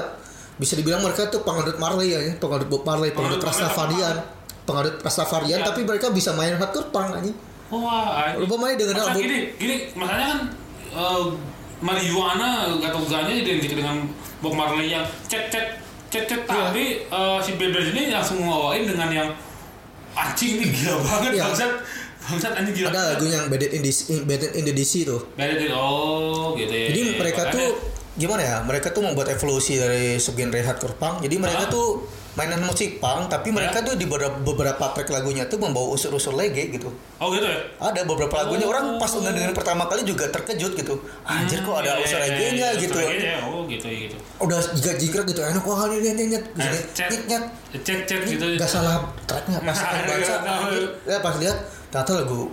bisa 0.60 0.76
dibilang 0.76 1.00
mereka 1.00 1.32
tuh 1.32 1.40
pengadut 1.40 1.80
Marley 1.80 2.12
ya, 2.12 2.20
pengadut 2.36 2.68
Bob 2.68 2.84
Marley, 2.84 3.16
pengadut 3.16 3.40
Rastafarian. 3.40 4.20
Pengadut 4.68 5.00
Rastafarian 5.00 5.64
Ya. 5.64 5.66
tapi 5.66 5.88
mereka 5.88 6.12
bisa 6.12 6.36
main 6.36 6.52
hardcore 6.60 6.92
punk 6.92 7.16
anjing. 7.16 7.36
Wah. 7.72 8.28
anjing. 8.28 8.44
Lupa 8.44 8.54
main 8.60 8.76
dengan 8.76 9.00
album. 9.00 9.24
gini, 9.24 9.38
gini, 9.56 9.76
masalahnya 9.96 10.28
kan 10.28 10.40
eh, 11.00 11.24
marijuana 11.80 12.68
atau 12.76 13.00
ganja 13.08 13.32
identik 13.32 13.72
dengan 13.72 14.04
Bob 14.44 14.52
Marley 14.52 14.92
yang 14.92 15.08
cet 15.24 15.48
cet 15.48 15.80
cet 16.12 16.28
cet 16.28 16.44
tapi 16.44 17.08
eh, 17.08 17.38
si 17.40 17.56
Brains 17.56 17.88
ini 17.96 18.12
langsung 18.12 18.44
ngawain 18.44 18.84
dengan 18.84 19.08
yang 19.08 19.28
anjing 20.22 20.50
ini 20.56 20.66
gila 20.70 20.96
banget 21.00 21.30
Iya. 21.32 21.42
bangsat 21.46 21.70
bangsat 22.20 22.52
anjing 22.54 22.74
gila. 22.76 22.88
Ada 22.90 23.02
lagu 23.14 23.24
yang 23.26 23.44
Bad 23.46 23.62
in 23.64 23.80
the, 23.80 23.92
Bad 24.22 24.42
in 24.52 24.64
the 24.64 24.72
DC 24.72 24.92
tuh. 25.02 25.20
Bad 25.34 25.56
Brains, 25.56 25.72
oh 25.72 26.52
gitu 26.54 26.70
ya. 26.70 26.86
Jadi 26.88 27.00
mereka 27.16 27.40
Makanya- 27.42 27.54
tuh 27.56 27.68
gimana 28.14 28.42
ya? 28.42 28.56
Mereka 28.60 28.88
tuh 28.90 29.02
membuat 29.02 29.28
evolusi 29.28 29.76
dari 29.76 30.16
subgenre 30.16 30.60
hardcore 30.60 30.94
punk. 30.94 31.22
Jadi 31.22 31.36
mereka 31.36 31.66
Ah. 31.66 31.72
tuh 31.72 32.04
mainan 32.30 32.62
musik 32.62 32.98
punk, 32.98 33.26
tapi 33.26 33.50
mereka 33.50 33.82
tuh 33.82 33.94
di 33.94 34.06
beberapa, 34.06 34.38
beberapa 34.38 34.94
track 34.94 35.10
lagunya 35.10 35.44
tuh 35.46 35.58
membawa 35.58 35.90
unsur-unsur 35.90 36.30
reggae 36.32 36.70
gitu. 36.70 36.86
Oh 37.18 37.28
gitu 37.30 37.42
ya. 37.42 37.58
Ada 37.82 38.06
beberapa 38.06 38.30
lagunya 38.38 38.66
Oh. 38.66 38.72
orang 38.72 38.96
pas 38.96 39.10
dengerin 39.10 39.50
pertama 39.50 39.90
kali 39.90 40.06
juga 40.06 40.30
terkejut 40.30 40.78
gitu. 40.78 40.94
Anjir 41.26 41.58
kok 41.60 41.74
ada 41.74 41.98
Iya, 41.98 42.02
unsur 42.02 42.18
iya, 42.18 42.26
reggae-nya 42.26 42.68
iya, 42.70 42.80
gitu. 42.80 42.94
unsur 42.94 43.10
reggae-nya, 43.10 43.36
Oh 43.42 43.60
gitu 43.66 43.86
ya 43.86 43.98
gitu. 44.06 44.16
Udah 44.38 44.58
jingkrak 44.94 45.24
gitu 45.26 45.40
enak 45.42 45.64
wah 45.66 45.82
ini 45.86 46.08
ini 46.08 46.24
nyet 46.30 46.44
nyet 46.54 46.72
nyet 47.10 47.22
nyet. 47.26 47.44
Cet 47.82 48.10
gitu. 48.26 48.44
Gak 48.54 48.70
salah 48.70 49.02
tracknya 49.26 49.58
pas 49.60 49.74
baca. 49.74 50.06
iya, 50.06 50.34
iya. 50.70 50.88
Ya 51.06 51.18
pas 51.18 51.34
lihat 51.38 51.58
ternyata 51.90 52.22
lagu 52.22 52.46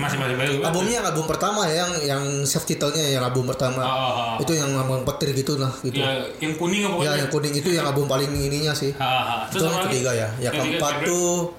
masih 0.00 0.16
masih 0.16 0.36
bagus. 0.40 0.64
albumnya 0.64 1.04
album 1.04 1.28
pertama 1.28 1.68
ya 1.68 1.84
yang 1.84 1.92
yang 2.08 2.24
self 2.48 2.64
titelnya 2.64 3.04
yang 3.04 3.20
album 3.20 3.44
pertama. 3.44 3.84
Ah, 3.84 3.92
ah, 3.92 4.12
ah. 4.16 4.36
Itu 4.40 4.56
yang 4.56 4.72
ngomong 4.72 5.04
petir 5.04 5.36
gitu 5.36 5.60
lah 5.60 5.68
gitu. 5.84 6.00
Ya, 6.00 6.24
yang 6.40 6.56
kuning 6.56 6.88
apa 6.88 7.04
Ya 7.04 7.12
yang 7.20 7.28
kuning 7.28 7.52
itu 7.52 7.68
yang 7.68 7.84
album 7.84 8.08
paling 8.08 8.32
ininya 8.32 8.72
sih. 8.72 8.96
Ah, 8.96 9.44
ah. 9.44 9.52
Itu 9.52 9.60
yang 9.60 9.84
ketiga 9.92 10.16
ya. 10.16 10.28
Yang 10.40 10.54
keempat 10.64 11.04
tuh 11.04 11.52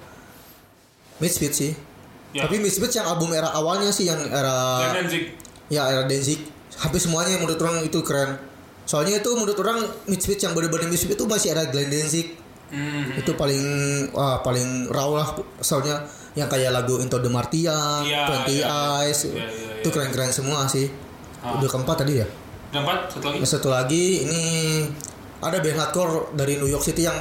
Misfits 1.21 1.57
sih. 1.61 1.71
Ya. 2.33 2.49
Tapi 2.49 2.57
Misfits 2.57 2.97
yang 2.97 3.05
album 3.05 3.29
era 3.37 3.53
awalnya 3.53 3.93
sih 3.93 4.09
yang 4.09 4.17
era 4.33 4.89
ya 5.69 5.85
era 5.85 6.03
Danzig. 6.09 6.41
Hampir 6.81 6.97
semuanya 6.97 7.37
menurut 7.37 7.61
orang 7.61 7.85
itu 7.85 8.01
keren. 8.01 8.41
Soalnya 8.89 9.21
itu 9.21 9.29
menurut 9.37 9.57
orang 9.61 9.85
Misfits 10.09 10.41
yang 10.41 10.57
bener-bener 10.57 10.89
Misfits 10.89 11.13
itu 11.13 11.29
masih 11.29 11.53
era 11.53 11.69
Glenn 11.69 11.93
Danzig. 11.93 12.33
Hmm. 12.73 13.21
Itu 13.21 13.37
paling 13.37 13.61
wah 14.17 14.41
paling 14.41 14.89
raw 14.89 15.13
lah 15.13 15.29
soalnya 15.61 16.09
yang 16.39 16.49
kayak 16.49 16.71
lagu 16.71 16.97
Into 16.97 17.19
the 17.19 17.27
Martian, 17.27 18.01
Iya, 18.03 18.23
Twenty 18.25 18.63
iya, 18.63 18.67
iya. 18.67 19.03
Eyes, 19.03 19.19
Iya, 19.27 19.45
iya, 19.45 19.83
itu 19.83 19.87
iya. 19.87 19.93
keren-keren 19.93 20.31
semua 20.31 20.63
sih. 20.65 20.87
Ah. 21.39 21.59
Udah 21.59 21.67
keempat 21.67 22.03
tadi 22.03 22.19
ya. 22.19 22.27
Dan 22.69 22.83
empat 22.85 23.11
satu 23.11 23.25
lagi. 23.29 23.37
Satu 23.43 23.69
lagi 23.69 24.03
ini 24.23 24.41
ada 25.39 25.57
band 25.59 25.77
hardcore 25.79 26.35
dari 26.35 26.59
New 26.59 26.67
York 26.67 26.83
City 26.83 27.07
yang 27.07 27.17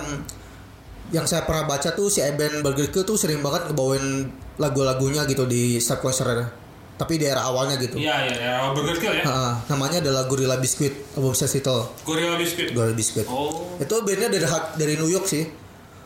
yang 1.09 1.25
saya 1.25 1.49
pernah 1.49 1.65
baca 1.65 1.89
tuh 1.97 2.13
si 2.13 2.21
Eben 2.21 2.61
Burger 2.61 2.93
Kill 2.93 3.07
tuh 3.07 3.17
sering 3.17 3.41
banget 3.41 3.73
ngebawain 3.73 4.29
lagu-lagunya 4.61 5.25
gitu 5.25 5.49
di 5.49 5.81
start 5.81 6.05
konsernya. 6.05 6.53
Tapi 6.99 7.15
di 7.15 7.25
era 7.31 7.47
awalnya 7.47 7.79
gitu. 7.79 7.95
Iya 7.95 8.27
iya 8.27 8.37
ya. 8.37 8.55
Burger 8.75 8.99
Kill 8.99 9.15
ya. 9.17 9.25
Ha, 9.25 9.71
namanya 9.71 10.03
adalah 10.03 10.27
Gorilla 10.27 10.59
Biscuit, 10.59 10.91
album 11.15 11.31
title 11.33 11.87
Gorilla 12.03 12.35
Biscuit. 12.35 12.75
Gorilla 12.75 12.93
Biscuit. 12.93 13.25
Oh, 13.31 13.79
Itu 13.79 14.03
bandnya 14.03 14.29
dari 14.29 14.45
dari 14.75 14.95
New 14.99 15.07
York 15.07 15.31
sih, 15.31 15.47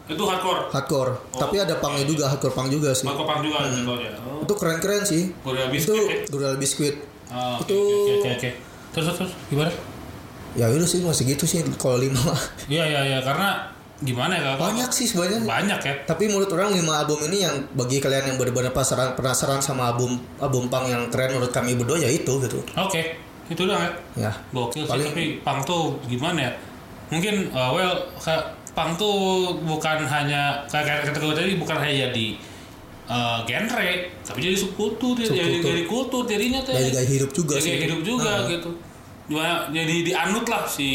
itu 0.04 0.22
hardcore. 0.22 0.60
hardcore. 0.68 1.12
Tapi 1.32 1.56
ada 1.58 1.74
punknya 1.76 2.04
juga, 2.04 2.24
hardcore 2.26 2.52
punk 2.52 2.68
juga 2.68 2.90
sih. 2.90 3.06
Hardcore 3.06 3.28
punk 3.28 3.40
juga 3.42 3.58
ya. 3.98 4.10
Oh. 4.18 4.42
Itu 4.42 4.54
keren-keren 4.54 5.02
sih. 5.02 5.30
Gorilla 5.40 5.66
Itu 5.66 5.72
Biscuit. 5.72 6.02
ya? 6.04 6.18
Gorilla 6.28 6.56
Biscuit. 6.56 6.94
Oh, 7.28 7.56
oke, 7.56 7.64
itu- 7.64 7.78
oke 7.78 8.12
oke 8.18 8.30
oke. 8.34 8.50
Terus 8.92 9.04
terus 9.06 9.16
terus 9.18 9.32
gimana? 9.48 9.72
Ya 10.52 10.68
udah 10.68 10.84
sih 10.84 11.00
masih 11.00 11.24
gitu 11.26 11.44
sih 11.46 11.62
kalau 11.76 11.96
lima. 11.96 12.18
Iya 12.68 12.84
iya 12.84 13.00
iya 13.06 13.18
karena 13.18 13.72
gimana 13.98 14.34
ya 14.34 14.52
kalau 14.52 14.68
banyak 14.68 14.90
sih 14.90 15.06
sebenarnya. 15.06 15.40
banyak 15.42 15.80
ya. 15.80 15.94
Tapi 16.04 16.26
menurut 16.26 16.50
orang 16.50 16.74
lima 16.74 16.98
album 16.98 17.22
ini 17.24 17.40
yang 17.40 17.54
bagi 17.72 17.96
kalian 17.98 18.26
yang 18.26 18.36
benar-benar 18.36 18.68
penasaran, 18.70 19.14
penasaran 19.14 19.62
sama 19.62 19.88
album 19.88 20.18
album 20.36 20.66
punk 20.66 20.90
yang 20.90 21.06
keren 21.08 21.32
menurut 21.32 21.48
kami 21.50 21.72
berdua 21.72 21.96
ya 21.96 22.10
itu 22.10 22.36
gitu. 22.38 22.58
Oke, 22.74 23.16
itu 23.46 23.62
doang 23.62 23.80
ya. 23.80 24.28
Ya. 24.28 24.32
Gokil 24.50 24.84
sih, 24.84 24.90
Paling- 24.90 25.08
tapi 25.08 25.24
punk 25.40 25.60
tuh 25.64 25.96
gimana 26.04 26.38
ya? 26.42 26.52
Mungkin 27.12 27.34
uh, 27.52 27.70
well 27.70 27.94
punk 28.72 28.96
tuh 28.96 29.16
bukan 29.60 30.00
hanya 30.02 30.64
kayak 30.64 31.04
kata 31.04 31.20
gue 31.20 31.34
tadi 31.36 31.52
bukan 31.54 31.76
hanya 31.76 32.08
jadi 32.08 32.26
uh, 33.04 33.44
genre, 33.44 33.84
tapi 34.24 34.38
jadi 34.40 34.56
subkultur, 34.56 35.12
jadi 35.14 35.28
Subkultur. 35.28 35.68
jadi 35.68 35.82
kultur 35.84 36.22
jadinya 36.24 36.60
tuh. 36.64 36.72
Dari 36.72 36.88
gaya 36.88 37.04
hidup 37.06 37.30
juga 37.30 37.60
Jadi 37.60 37.68
sih. 37.68 37.76
hidup 37.84 38.00
juga 38.00 38.32
Nah. 38.40 38.48
gitu. 38.48 38.70
Cuma 39.22 39.44
jadi 39.68 39.96
dianut 40.02 40.44
lah 40.44 40.64
si 40.64 40.88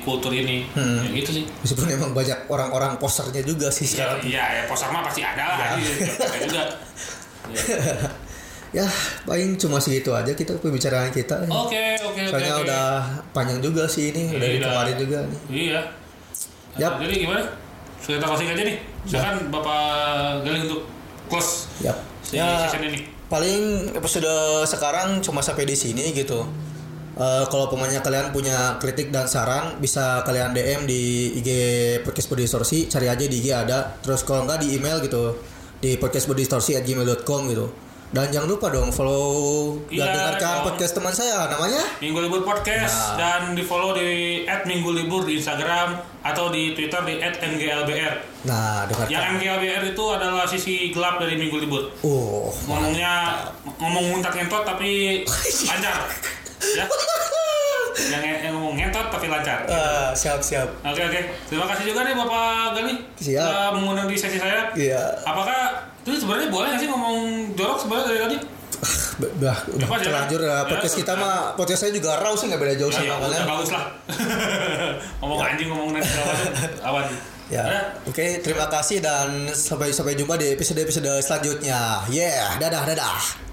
kultur 0.00 0.32
ini. 0.32 0.64
Hmm. 0.72 1.04
Ya, 1.04 1.08
gitu 1.14 1.30
sih. 1.32 1.44
Meskipun 1.62 1.88
emang 1.90 2.10
banyak 2.12 2.48
orang-orang 2.48 2.96
posternya 2.96 3.44
juga 3.44 3.68
sih 3.68 3.84
Ya, 3.84 3.92
sekarang. 3.92 4.18
iya, 4.24 4.44
ya, 4.50 4.62
poster 4.64 4.88
mah 4.88 5.04
pasti 5.04 5.20
ada 5.20 5.44
lah. 5.52 5.56
Iya, 5.76 5.92
ada 6.16 6.38
juga. 6.42 6.64
Ya, 7.46 7.62
paling 9.22 9.56
cuma 9.56 9.78
segitu 9.78 10.10
aja 10.10 10.28
kita 10.30 10.58
pembicaraan 10.58 11.08
kita. 11.08 11.46
Oke, 11.46 11.96
oke, 11.96 12.18
oke. 12.18 12.22
Soalnya 12.28 12.54
oke. 12.54 12.64
udah 12.64 12.84
panjang 13.30 13.60
juga 13.60 13.86
sih 13.86 14.10
ini, 14.10 14.28
Iya, 14.28 14.36
dari 14.36 14.56
udah. 14.56 14.68
kemarin 14.68 14.96
juga 14.98 15.18
nih. 15.22 15.40
Iya. 15.48 15.80
Yap. 16.76 16.92
Jadi 16.98 17.14
gimana? 17.18 17.42
Sudah 17.96 18.14
kita 18.14 18.26
closing 18.26 18.48
aja 18.50 18.62
nih. 18.62 18.76
Silakan 19.02 19.36
Bapak 19.48 19.82
Galing 20.42 20.62
untuk 20.66 20.82
close 21.26 21.72
Yap. 21.80 21.96
si 22.20 22.36
Ya, 22.36 22.60
session 22.60 22.84
ini. 22.84 23.00
paling 23.26 23.62
episode 23.92 24.28
sekarang 24.64 25.18
cuma 25.18 25.40
sampai 25.40 25.64
di 25.64 25.74
sini 25.74 26.12
gitu. 26.12 26.44
Eh, 27.16 27.44
kalau 27.48 27.66
pemainnya 27.66 27.98
kalian 27.98 28.28
punya 28.28 28.76
kritik 28.76 29.08
dan 29.08 29.24
saran 29.24 29.80
bisa 29.80 30.20
kalian 30.22 30.52
DM 30.52 30.84
di 30.84 31.02
IG 31.34 31.48
podcast 32.04 32.28
body 32.28 32.44
distorsi 32.44 32.78
cari 32.86 33.08
aja 33.08 33.24
di 33.24 33.40
IG 33.40 33.48
ada 33.48 33.96
terus 33.96 34.20
kalau 34.20 34.44
nggak 34.44 34.60
di 34.60 34.76
email 34.76 35.00
gitu 35.00 35.32
di 35.76 35.96
podcast 35.96 36.28
body 36.28 36.44
distorsi@gmail.com 36.44 37.40
gitu 37.48 37.66
Dan 38.06 38.30
jangan 38.30 38.46
lupa 38.48 38.70
dong 38.70 38.88
follow 38.88 39.74
dan 39.88 39.98
Iya, 39.98 40.04
dengarkan 40.08 40.54
dong. 40.54 40.64
podcast 40.68 40.92
teman 40.94 41.10
saya 41.10 41.50
namanya 41.50 41.82
Minggu 41.98 42.18
Libur 42.20 42.42
Podcast 42.42 42.94
Nah. 43.12 43.18
dan 43.18 43.40
di 43.52 43.60
follow 43.60 43.92
di 43.92 44.08
@minggu 44.46 44.90
libur 44.94 45.22
di 45.22 45.36
Instagram 45.36 45.90
atau 46.22 46.48
di 46.48 46.70
Twitter 46.72 47.02
di 47.02 47.18
@mglbr. 47.18 48.14
Nah, 48.44 48.86
dengarkan. 48.86 49.10
Yang 49.10 49.24
MGLBR 49.36 49.82
itu 49.88 50.04
adalah 50.06 50.46
sisi 50.46 50.90
gelap 50.90 51.18
dari 51.18 51.34
Minggu 51.34 51.58
Libur. 51.58 51.82
Oh, 52.00 52.54
Ngomongnya 52.64 53.42
ngomong 53.76 54.04
ngentot 54.12 54.32
ngentot 54.32 54.62
tapi 54.64 55.22
lancar. 55.68 56.06
Ya. 56.62 56.86
yang, 58.06 58.22
yang 58.22 58.52
ngomong 58.54 58.74
ngentot 58.76 59.06
tapi 59.08 59.26
lancar. 59.26 59.66
Ah, 59.66 60.10
siap 60.12 60.38
siap. 60.38 60.68
Oke 60.80 61.00
oke. 61.00 61.20
Terima 61.48 61.66
kasih 61.66 61.90
juga 61.90 62.00
nih 62.02 62.14
Bapak 62.14 62.76
Gani 62.76 62.94
Siap. 63.18 63.40
sudah 63.40 63.70
mengundang 63.72 64.06
di 64.06 64.14
sesi 64.14 64.36
saya. 64.36 64.70
Iya. 64.72 65.00
Apakah 65.22 65.85
itu 66.06 66.22
sebenarnya 66.22 66.48
boleh 66.54 66.66
nggak 66.70 66.80
sih 66.80 66.88
ngomong 66.88 67.16
jorok 67.58 67.78
sebenarnya 67.82 68.06
dari 68.06 68.20
tadi? 68.22 68.36
Bah, 69.16 69.56
udah 69.72 69.88
aja? 69.88 70.04
terlanjur 70.04 70.40
ya. 70.44 70.58
Podcast 70.68 70.94
Ya, 70.94 71.00
kita 71.00 71.12
mah 71.16 71.36
podcast 71.56 71.80
saya 71.82 71.92
juga 71.96 72.20
raw 72.20 72.36
sih 72.36 72.46
nggak 72.52 72.60
beda 72.60 72.74
jauh 72.76 72.92
ya, 72.92 73.00
sama 73.00 73.06
udah 73.08 73.18
kalian. 73.24 73.44
bagus 73.48 73.70
lah. 73.72 73.84
ngomong 75.24 75.40
anjing 75.40 75.68
ngomong 75.72 75.88
nanti. 75.96 76.10
Apa? 76.84 76.98
Ya, 77.46 77.62
oke 78.02 78.42
terima 78.42 78.66
kasih 78.66 78.98
dan 78.98 79.48
sampai 79.54 79.94
sampai 79.94 80.18
jumpa 80.18 80.34
di 80.34 80.52
episode 80.52 80.82
episode 80.82 81.10
selanjutnya. 81.22 82.04
Yeah, 82.10 82.58
dadah 82.58 82.82
dadah. 82.90 83.45